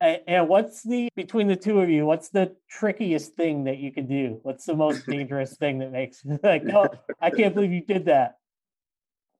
And 0.00 0.48
what's 0.48 0.84
the 0.84 1.08
between 1.16 1.48
the 1.48 1.56
two 1.56 1.80
of 1.80 1.90
you? 1.90 2.06
What's 2.06 2.28
the 2.28 2.54
trickiest 2.70 3.34
thing 3.34 3.64
that 3.64 3.78
you 3.78 3.90
can 3.90 4.06
do? 4.06 4.38
What's 4.42 4.66
the 4.66 4.76
most 4.76 5.04
dangerous 5.08 5.56
thing 5.56 5.78
that 5.78 5.90
makes 5.90 6.22
like, 6.44 6.62
oh, 6.72 6.88
I 7.20 7.30
can't 7.30 7.54
believe 7.54 7.72
you 7.72 7.82
did 7.82 8.04
that? 8.04 8.36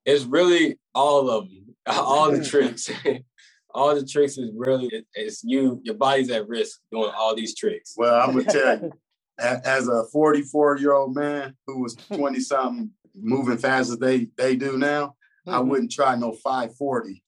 It's 0.04 0.24
really 0.24 0.78
all 0.94 1.30
of 1.30 1.48
them, 1.48 1.74
all 1.86 2.30
the 2.30 2.44
tricks. 2.44 2.90
all 3.74 3.94
the 3.94 4.06
tricks 4.06 4.38
is 4.38 4.50
really 4.54 5.04
it's 5.14 5.42
you. 5.44 5.80
Your 5.82 5.96
body's 5.96 6.30
at 6.30 6.48
risk 6.48 6.80
doing 6.92 7.12
all 7.16 7.34
these 7.34 7.54
tricks. 7.54 7.94
Well, 7.96 8.14
I'm 8.14 8.32
gonna 8.32 8.44
tell 8.44 8.80
you, 8.80 8.92
as 9.38 9.88
a 9.88 10.04
44 10.12 10.78
year 10.78 10.92
old 10.92 11.14
man 11.14 11.56
who 11.66 11.82
was 11.82 11.94
20 11.94 12.40
something 12.40 12.90
moving 13.16 13.58
fast 13.58 13.90
as 13.90 13.98
they 13.98 14.28
they 14.36 14.56
do 14.56 14.78
now, 14.78 15.16
mm-hmm. 15.46 15.54
I 15.54 15.60
wouldn't 15.60 15.92
try 15.92 16.14
no 16.14 16.32
540 16.32 17.22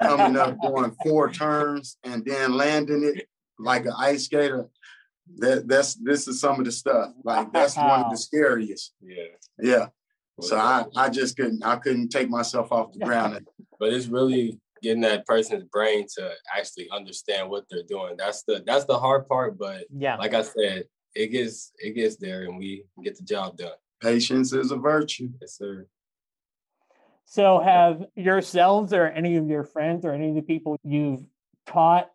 coming 0.00 0.36
up 0.36 0.60
doing 0.60 0.94
four 1.02 1.30
turns 1.30 1.96
and 2.04 2.24
then 2.24 2.52
landing 2.52 3.04
it 3.04 3.26
like 3.58 3.86
an 3.86 3.94
ice 3.96 4.24
skater. 4.24 4.68
that 5.36 5.66
that's 5.68 5.94
this 5.94 6.28
is 6.28 6.40
some 6.40 6.58
of 6.58 6.66
the 6.66 6.72
stuff. 6.72 7.12
Like 7.24 7.52
that's 7.52 7.76
one 7.76 8.02
of 8.04 8.10
the 8.10 8.16
scariest. 8.16 8.92
Yeah. 9.00 9.24
Yeah. 9.58 9.86
So 10.42 10.56
I, 10.58 10.84
I 10.96 11.08
just 11.08 11.36
couldn't 11.36 11.64
I 11.64 11.76
couldn't 11.76 12.08
take 12.08 12.28
myself 12.28 12.72
off 12.72 12.92
the 12.92 12.98
ground. 13.04 13.46
But 13.78 13.92
it's 13.92 14.06
really 14.06 14.58
getting 14.82 15.02
that 15.02 15.26
person's 15.26 15.64
brain 15.64 16.06
to 16.16 16.32
actually 16.54 16.88
understand 16.90 17.48
what 17.48 17.64
they're 17.70 17.84
doing. 17.88 18.16
That's 18.16 18.42
the 18.42 18.62
that's 18.66 18.84
the 18.84 18.98
hard 18.98 19.28
part. 19.28 19.58
But 19.58 19.84
yeah, 19.90 20.16
like 20.16 20.34
I 20.34 20.42
said, 20.42 20.84
it 21.14 21.28
gets 21.28 21.72
it 21.78 21.94
gets 21.94 22.16
there 22.16 22.42
and 22.42 22.58
we 22.58 22.84
get 23.02 23.16
the 23.16 23.24
job 23.24 23.56
done. 23.56 23.72
Patience 24.00 24.52
is 24.52 24.72
a 24.72 24.76
virtue. 24.76 25.30
Yes, 25.40 25.56
sir. 25.56 25.86
So 27.24 27.60
have 27.60 28.04
yourselves 28.14 28.92
or 28.92 29.06
any 29.06 29.36
of 29.36 29.48
your 29.48 29.64
friends 29.64 30.04
or 30.04 30.12
any 30.12 30.30
of 30.30 30.34
the 30.34 30.42
people 30.42 30.76
you've 30.84 31.24
taught 31.66 32.10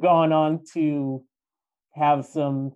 gone 0.00 0.32
on 0.32 0.64
to 0.72 1.22
have 1.94 2.24
some 2.24 2.72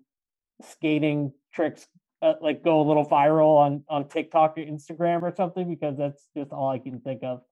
skating 0.63 1.33
tricks 1.53 1.87
uh, 2.23 2.35
like 2.41 2.63
go 2.63 2.81
a 2.81 2.87
little 2.87 3.07
viral 3.07 3.57
on 3.59 3.85
on 3.89 4.09
TikTok 4.09 4.59
or 4.59 4.63
Instagram 4.63 5.23
or 5.23 5.35
something 5.35 5.69
because 5.69 5.97
that's 5.97 6.29
just 6.37 6.53
all 6.53 6.69
I 6.69 6.79
can 6.79 7.01
think 7.01 7.23
of. 7.23 7.43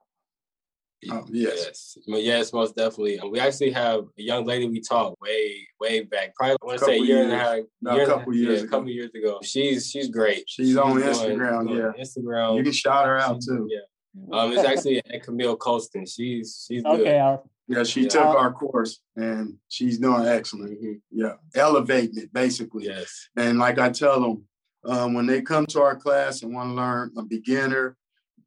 Oh, 1.10 1.24
yes. 1.30 1.96
yes. 2.06 2.24
Yes, 2.24 2.52
most 2.52 2.74
definitely. 2.74 3.20
We 3.30 3.38
actually 3.38 3.70
have 3.70 4.00
a 4.18 4.22
young 4.22 4.44
lady 4.44 4.66
we 4.66 4.80
taught 4.80 5.16
way, 5.20 5.66
way 5.80 6.02
back. 6.02 6.34
Probably 6.34 6.56
I 6.60 6.66
want 6.66 6.78
to 6.80 6.84
say 6.84 6.96
a 6.96 6.96
year 6.96 7.06
years, 7.06 7.24
and 7.24 7.32
a 7.32 7.38
half. 7.38 7.58
No, 7.80 7.94
year, 7.94 8.02
a 8.02 8.06
couple 8.06 8.34
years 8.34 8.60
yeah, 8.60 8.66
a 8.66 8.68
couple 8.68 8.88
years 8.88 9.10
ago. 9.14 9.38
She's 9.42 9.88
she's 9.88 10.08
great. 10.08 10.44
She's, 10.48 10.68
she's 10.68 10.76
on 10.76 11.00
Instagram, 11.00 11.68
doing 11.68 11.92
yeah. 11.96 12.02
Instagram. 12.02 12.56
You 12.56 12.64
can 12.64 12.72
shout 12.72 13.06
her 13.06 13.16
out 13.16 13.40
too. 13.40 13.68
Yeah. 13.70 14.36
Um, 14.36 14.52
it's 14.52 14.64
actually 14.64 14.98
at 14.98 15.22
Camille 15.22 15.56
Colston. 15.56 16.04
She's 16.04 16.66
she's 16.66 16.84
okay, 16.84 17.04
good. 17.04 17.16
I'll, 17.16 17.50
yeah, 17.68 17.84
she 17.84 18.02
yeah. 18.02 18.08
took 18.08 18.24
our 18.24 18.52
course 18.52 19.00
and 19.14 19.54
she's 19.68 19.98
doing 19.98 20.26
excellent. 20.26 20.80
Mm-hmm. 20.80 20.92
Yeah, 21.12 21.34
elevating 21.54 22.18
it 22.18 22.32
basically. 22.32 22.86
Yes. 22.86 23.28
And 23.36 23.58
like 23.58 23.78
I 23.78 23.90
tell 23.90 24.20
them, 24.20 24.44
um, 24.88 25.14
when 25.14 25.26
they 25.26 25.42
come 25.42 25.66
to 25.66 25.82
our 25.82 25.96
class 25.96 26.42
and 26.42 26.54
want 26.54 26.70
to 26.70 26.74
learn 26.74 27.12
a 27.16 27.22
beginner, 27.22 27.96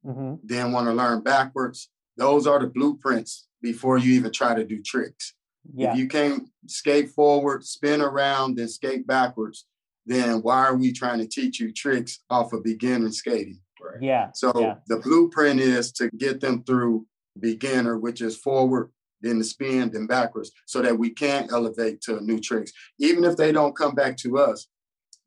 mm-hmm. 0.06 0.36
then 0.44 0.72
want 0.72 0.88
to 0.88 0.94
learn 0.94 1.22
backwards, 1.22 1.90
those 2.18 2.48
are 2.48 2.60
the 2.60 2.68
blueprints 2.68 3.48
before 3.62 3.98
you 3.98 4.14
even 4.14 4.32
try 4.32 4.56
to 4.56 4.66
do 4.66 4.82
tricks. 4.82 5.34
Yeah. 5.74 5.92
If 5.92 6.00
you 6.00 6.08
can't 6.08 6.50
skate 6.68 7.10
forward, 7.10 7.64
spin 7.64 8.02
around, 8.02 8.58
then 8.58 8.68
skate 8.68 9.06
backwards, 9.06 9.68
then 10.06 10.42
why 10.42 10.66
are 10.66 10.76
we 10.76 10.92
trying 10.92 11.20
to 11.20 11.28
teach 11.28 11.60
you 11.60 11.72
tricks 11.72 12.20
off 12.30 12.54
of 12.54 12.64
beginner 12.64 13.12
skating? 13.12 13.60
Right. 13.80 14.02
Yeah. 14.02 14.32
So 14.34 14.52
yeah. 14.60 14.76
the 14.88 14.98
blueprint 14.98 15.60
is 15.60 15.92
to 15.94 16.10
get 16.10 16.42
them 16.42 16.64
through 16.64 17.06
beginner, 17.40 17.98
which 17.98 18.22
is 18.22 18.36
forward, 18.36 18.90
then 19.22 19.38
the 19.38 19.44
spin, 19.44 19.92
then 19.92 20.08
backwards, 20.08 20.52
so 20.66 20.82
that 20.82 20.98
we 20.98 21.12
can 21.12 21.50
elevate 21.52 22.02
to 22.02 22.20
new 22.22 22.40
tricks. 22.40 22.72
Even 23.00 23.24
if 23.24 23.38
they 23.38 23.52
don't 23.52 23.78
come 23.78 23.94
back 23.94 24.18
to 24.18 24.40
us, 24.40 24.68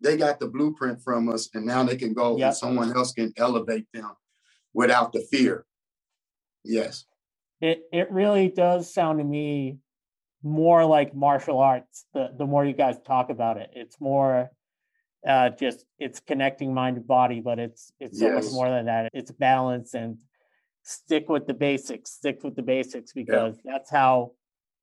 they 0.05 0.17
got 0.19 0.39
the 0.39 0.47
blueprint 0.47 1.03
from 1.03 1.29
us, 1.29 1.49
and 1.55 1.65
now 1.65 1.83
they 1.83 1.97
can 1.97 2.13
go 2.13 2.37
yep. 2.37 2.49
and 2.49 2.57
someone 2.57 2.95
else 2.95 3.13
can 3.13 3.33
elevate 3.37 3.87
them 3.93 4.13
without 4.75 5.13
the 5.13 5.21
fear. 5.33 5.65
Yes. 6.63 7.07
It 7.61 7.83
it 7.93 8.13
really 8.13 8.49
does 8.49 8.93
sound 8.93 9.19
to 9.19 9.25
me 9.25 9.79
more 10.43 10.85
like 10.85 11.15
martial 11.15 11.59
arts. 11.59 12.05
The 12.13 12.29
the 12.37 12.47
more 12.47 12.65
you 12.65 12.75
guys 12.75 12.97
talk 13.07 13.31
about 13.31 13.57
it, 13.57 13.71
it's 13.75 13.99
more 13.99 14.51
uh, 15.27 15.49
just 15.51 15.87
it's 15.99 16.21
connecting 16.21 16.75
mind 16.75 16.99
and 16.99 17.07
body, 17.07 17.41
but 17.41 17.59
it's 17.59 17.91
it's 17.99 18.19
so 18.19 18.27
yes. 18.27 18.45
much 18.45 18.53
more 18.53 18.69
than 18.69 18.87
that. 18.87 19.09
It's 19.15 19.31
balance 19.33 19.95
and 19.95 20.19
stick 20.83 21.31
with 21.31 21.47
the 21.47 21.55
basics. 21.55 22.11
Stick 22.11 22.45
with 22.45 22.57
the 22.57 22.63
basics 22.63 23.13
because 23.15 23.57
yeah. 23.65 23.73
that's 23.73 23.91
how 23.91 24.33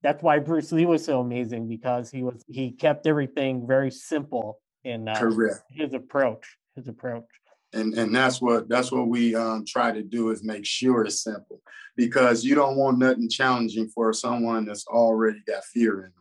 that's 0.01 0.23
why 0.23 0.39
Bruce 0.39 0.71
Lee 0.71 0.87
was 0.87 1.05
so 1.05 1.19
amazing 1.19 1.67
because 1.67 2.09
he 2.09 2.23
was 2.23 2.43
he 2.47 2.71
kept 2.71 3.05
everything 3.05 3.67
very 3.67 3.91
simple 3.91 4.57
in 4.83 5.07
uh, 5.07 5.15
Correct. 5.15 5.63
his 5.69 5.93
approach. 5.93 6.57
His 6.75 6.87
approach. 6.87 7.25
And 7.73 7.93
and 7.93 8.13
that's 8.13 8.41
what 8.41 8.67
that's 8.67 8.91
what 8.91 9.07
we 9.07 9.33
um, 9.35 9.63
try 9.65 9.91
to 9.91 10.03
do 10.03 10.31
is 10.31 10.43
make 10.43 10.65
sure 10.65 11.05
it's 11.05 11.23
simple 11.23 11.61
because 11.95 12.43
you 12.43 12.53
don't 12.53 12.75
want 12.75 12.97
nothing 12.97 13.29
challenging 13.29 13.87
for 13.87 14.11
someone 14.11 14.65
that's 14.65 14.85
already 14.87 15.41
got 15.47 15.63
fear 15.65 15.97
in 16.05 16.11
them. 16.11 16.13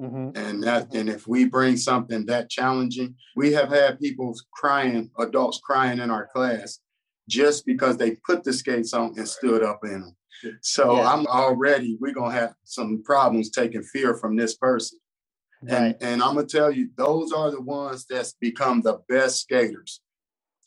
Mm-hmm. 0.00 0.36
And 0.36 0.62
that 0.62 0.94
and 0.94 1.08
if 1.08 1.26
we 1.26 1.46
bring 1.46 1.76
something 1.76 2.26
that 2.26 2.48
challenging, 2.48 3.16
we 3.34 3.52
have 3.52 3.70
had 3.70 3.98
people 3.98 4.34
crying, 4.52 5.10
adults 5.18 5.60
crying 5.64 5.98
in 5.98 6.10
our 6.10 6.26
class 6.26 6.78
just 7.28 7.66
because 7.66 7.96
they 7.96 8.16
put 8.26 8.44
the 8.44 8.52
skates 8.52 8.92
on 8.92 9.14
and 9.16 9.28
stood 9.28 9.62
up 9.62 9.80
in 9.84 10.00
them. 10.00 10.16
So 10.60 10.96
yeah. 10.96 11.10
I'm 11.10 11.26
already 11.26 11.96
we're 12.00 12.12
gonna 12.12 12.34
have 12.34 12.54
some 12.64 13.02
problems 13.02 13.50
taking 13.50 13.82
fear 13.82 14.14
from 14.14 14.36
this 14.36 14.56
person. 14.56 14.98
Right. 15.64 15.76
And, 15.76 15.96
and 16.00 16.22
I'm 16.22 16.34
gonna 16.34 16.46
tell 16.46 16.70
you, 16.70 16.90
those 16.96 17.32
are 17.32 17.50
the 17.50 17.60
ones 17.60 18.06
that's 18.08 18.34
become 18.34 18.82
the 18.82 19.00
best 19.08 19.40
skaters. 19.40 20.00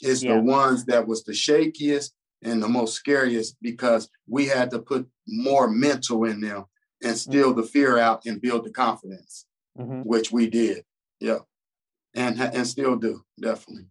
It's 0.01 0.23
yeah. 0.23 0.36
the 0.36 0.41
ones 0.41 0.86
that 0.86 1.07
was 1.07 1.23
the 1.23 1.33
shakiest 1.33 2.12
and 2.43 2.62
the 2.62 2.67
most 2.67 2.93
scariest 2.93 3.57
because 3.62 4.10
we 4.27 4.45
had 4.45 4.69
to 4.71 4.79
put 4.79 5.07
more 5.27 5.67
mental 5.67 6.25
in 6.25 6.41
them 6.41 6.65
and 7.03 7.17
steal 7.17 7.51
mm-hmm. 7.51 7.62
the 7.62 7.67
fear 7.67 7.97
out 7.97 8.21
and 8.25 8.41
build 8.41 8.65
the 8.65 8.71
confidence, 8.71 9.45
mm-hmm. 9.77 10.01
which 10.01 10.31
we 10.31 10.49
did. 10.49 10.83
Yeah. 11.19 11.39
And 12.15 12.39
and 12.39 12.65
still 12.65 12.95
do, 12.95 13.23
definitely. 13.39 13.88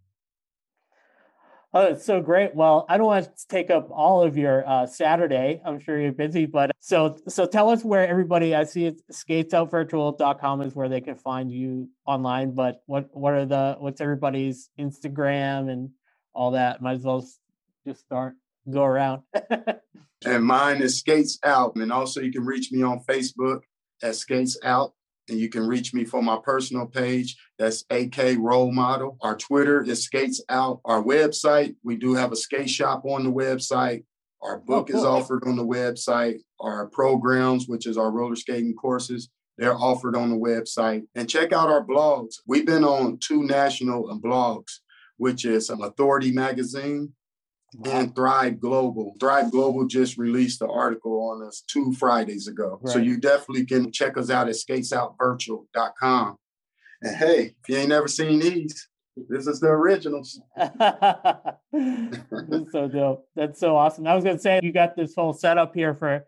Oh, 1.75 1.83
it's 1.87 2.05
so 2.05 2.21
great. 2.21 2.55
Well, 2.55 2.87
I 2.89 2.97
don't 2.97 3.07
want 3.07 3.25
to 3.25 3.47
take 3.49 3.71
up 3.71 3.89
all 3.91 4.23
of 4.23 4.37
your 4.37 4.67
uh, 4.67 4.87
Saturday. 4.87 5.61
I'm 5.65 5.79
sure 5.79 6.01
you're 6.01 6.13
busy, 6.13 6.47
but 6.47 6.71
so 6.81 7.19
so 7.29 7.47
tell 7.47 7.69
us 7.69 7.85
where 7.85 8.07
everybody 8.07 8.55
I 8.55 8.65
see 8.65 8.87
it 8.87 9.03
skatesoutvirtual.com 9.13 10.63
is 10.63 10.75
where 10.75 10.89
they 10.89 11.01
can 11.01 11.17
find 11.17 11.51
you 11.51 11.91
online. 12.07 12.55
But 12.55 12.83
what 12.87 13.09
what 13.13 13.35
are 13.35 13.45
the 13.45 13.77
what's 13.79 14.01
everybody's 14.01 14.71
Instagram 14.79 15.71
and 15.71 15.91
all 16.33 16.53
that? 16.53 16.81
Might 16.81 16.95
as 16.99 17.05
well 17.05 17.27
just 17.87 18.01
start 18.01 18.35
go 18.71 18.85
around. 18.85 19.23
and 20.25 20.45
mine 20.45 20.83
is 20.83 20.99
Skates 20.99 21.39
Out, 21.45 21.77
and 21.77 21.93
also 21.93 22.21
you 22.21 22.33
can 22.33 22.45
reach 22.45 22.73
me 22.73 22.83
on 22.83 23.01
Facebook 23.09 23.61
at 24.03 24.15
Skates 24.17 24.59
Out 24.63 24.93
and 25.29 25.39
you 25.39 25.49
can 25.49 25.67
reach 25.67 25.93
me 25.93 26.05
for 26.05 26.23
my 26.23 26.39
personal 26.43 26.87
page. 26.87 27.37
That's 27.59 27.85
AK 27.91 28.37
Role 28.39 28.73
Model. 28.73 29.17
Our 29.21 29.37
Twitter 29.37 29.83
is 29.83 30.05
Skates 30.05 30.43
Out. 30.49 30.81
Our 30.85 31.03
website, 31.03 31.75
we 31.83 31.97
do 31.97 32.15
have 32.15 32.33
a 32.33 32.37
skate 32.37 32.71
shop 32.71 33.05
on 33.05 33.25
the 33.25 33.33
website. 33.33 34.05
Our 34.43 34.59
oh, 34.59 34.65
book 34.65 34.89
oh, 34.91 34.93
cool. 34.93 35.01
is 35.01 35.05
offered 35.05 35.45
on 35.47 35.57
the 35.57 35.67
website. 35.67 36.39
Our 36.61 36.87
programs, 36.89 37.67
which 37.67 37.87
is 37.87 37.97
our 37.97 38.11
roller 38.11 38.37
skating 38.37 38.75
courses, 38.75 39.29
they're 39.59 39.75
offered 39.75 40.17
on 40.17 40.31
the 40.31 40.37
website. 40.37 41.05
And 41.15 41.29
check 41.29 41.53
out 41.53 41.69
our 41.69 41.85
blogs. 41.85 42.37
We've 42.47 42.67
been 42.67 42.85
on 42.85 43.19
two 43.19 43.43
national 43.43 44.21
blogs, 44.21 44.81
which 45.17 45.45
is 45.45 45.71
Authority 45.71 46.33
Magazine 46.33 47.13
and 47.85 48.15
Thrive 48.15 48.61
Global. 48.61 49.15
Thrive 49.21 49.51
Global 49.51 49.87
just 49.87 50.17
released 50.17 50.61
the 50.61 50.69
article 50.69 51.21
on 51.31 51.47
us 51.47 51.63
two 51.67 51.93
Fridays 51.93 52.49
ago. 52.49 52.79
Right. 52.83 52.93
So 52.93 52.99
you 52.99 53.19
definitely 53.19 53.67
can 53.67 53.93
check 53.93 54.17
us 54.17 54.31
out 54.31 54.49
at 54.49 54.55
skatesOutVirtual.com. 54.55 56.37
And 57.03 57.17
hey, 57.17 57.55
if 57.61 57.69
you 57.69 57.77
ain't 57.77 57.91
never 57.91 58.09
seen 58.09 58.39
these, 58.39 58.89
this 59.29 59.47
is 59.47 59.61
the 59.61 59.69
originals. 59.69 60.41
That's 60.57 60.83
so 62.73 62.89
dope. 62.89 63.29
That's 63.35 63.61
so 63.61 63.77
awesome. 63.77 64.07
I 64.07 64.15
was 64.15 64.25
gonna 64.25 64.39
say 64.39 64.61
you 64.63 64.73
got 64.73 64.97
this 64.97 65.15
whole 65.15 65.33
setup 65.33 65.75
here 65.75 65.95
for 65.95 66.25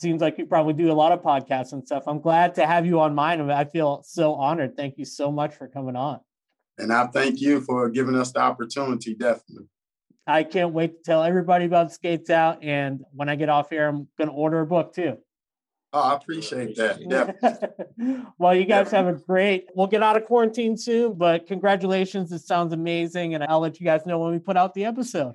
seems 0.00 0.20
like 0.20 0.38
you 0.38 0.46
probably 0.46 0.72
do 0.72 0.90
a 0.90 0.94
lot 0.94 1.12
of 1.12 1.22
podcasts 1.22 1.72
and 1.72 1.84
stuff. 1.86 2.04
I'm 2.06 2.20
glad 2.20 2.54
to 2.54 2.66
have 2.66 2.86
you 2.86 3.00
on 3.00 3.14
mine. 3.14 3.40
I 3.50 3.64
feel 3.64 4.02
so 4.04 4.34
honored. 4.34 4.76
Thank 4.76 4.96
you 4.96 5.04
so 5.04 5.30
much 5.30 5.54
for 5.54 5.68
coming 5.68 5.96
on. 5.96 6.20
And 6.78 6.92
I 6.92 7.06
thank 7.08 7.40
you 7.40 7.60
for 7.60 7.90
giving 7.90 8.16
us 8.16 8.32
the 8.32 8.40
opportunity, 8.40 9.14
definitely. 9.14 9.66
I 10.26 10.44
can't 10.44 10.72
wait 10.72 10.98
to 10.98 11.02
tell 11.02 11.22
everybody 11.22 11.64
about 11.64 11.92
Skates 11.92 12.30
Out. 12.30 12.62
And 12.62 13.04
when 13.12 13.28
I 13.28 13.36
get 13.36 13.48
off 13.48 13.70
here, 13.70 13.88
I'm 13.88 14.08
going 14.18 14.28
to 14.28 14.34
order 14.34 14.60
a 14.60 14.66
book 14.66 14.94
too. 14.94 15.18
Oh, 15.92 16.00
I 16.00 16.14
appreciate 16.14 16.76
that. 16.76 17.00
Yeah. 17.00 18.22
well, 18.38 18.54
you 18.54 18.64
guys 18.64 18.92
have 18.92 19.08
a 19.08 19.14
great. 19.14 19.66
We'll 19.74 19.88
get 19.88 20.04
out 20.04 20.16
of 20.16 20.24
quarantine 20.24 20.76
soon, 20.76 21.14
but 21.14 21.48
congratulations! 21.48 22.30
It 22.30 22.42
sounds 22.42 22.72
amazing, 22.72 23.34
and 23.34 23.42
I'll 23.42 23.58
let 23.58 23.80
you 23.80 23.86
guys 23.86 24.06
know 24.06 24.20
when 24.20 24.30
we 24.30 24.38
put 24.38 24.56
out 24.56 24.72
the 24.74 24.84
episode. 24.84 25.34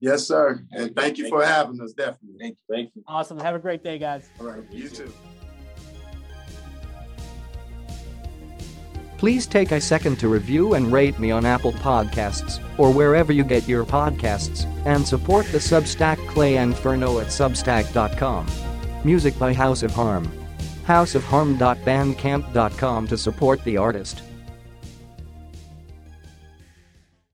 Yes, 0.00 0.26
sir. 0.26 0.64
And 0.72 0.94
thank 0.96 1.18
you 1.18 1.28
for 1.28 1.44
having 1.44 1.80
us. 1.80 1.92
Definitely. 1.92 2.38
Thank 2.40 2.56
you. 2.56 2.74
Thank 2.74 2.90
you. 2.94 3.04
Awesome. 3.06 3.38
Have 3.38 3.54
a 3.54 3.60
great 3.60 3.84
day, 3.84 3.98
guys. 3.98 4.28
All 4.40 4.46
right. 4.46 4.64
You 4.72 4.88
too. 4.88 5.12
Please 9.18 9.46
take 9.48 9.72
a 9.72 9.80
second 9.80 10.20
to 10.20 10.28
review 10.28 10.74
and 10.74 10.92
rate 10.92 11.18
me 11.18 11.32
on 11.32 11.44
Apple 11.44 11.72
Podcasts 11.72 12.62
or 12.78 12.92
wherever 12.92 13.32
you 13.32 13.42
get 13.42 13.66
your 13.66 13.84
podcasts 13.84 14.64
and 14.86 15.04
support 15.06 15.44
the 15.46 15.58
Substack 15.58 16.24
Clay 16.28 16.56
Inferno 16.56 17.18
at 17.18 17.26
substack.com. 17.26 18.46
Music 19.04 19.38
by 19.38 19.52
House 19.52 19.82
of 19.82 19.92
Harm. 19.92 20.30
houseofharm.bandcamp.com 20.86 23.08
to 23.08 23.18
support 23.18 23.64
the 23.64 23.76
artist. 23.76 24.22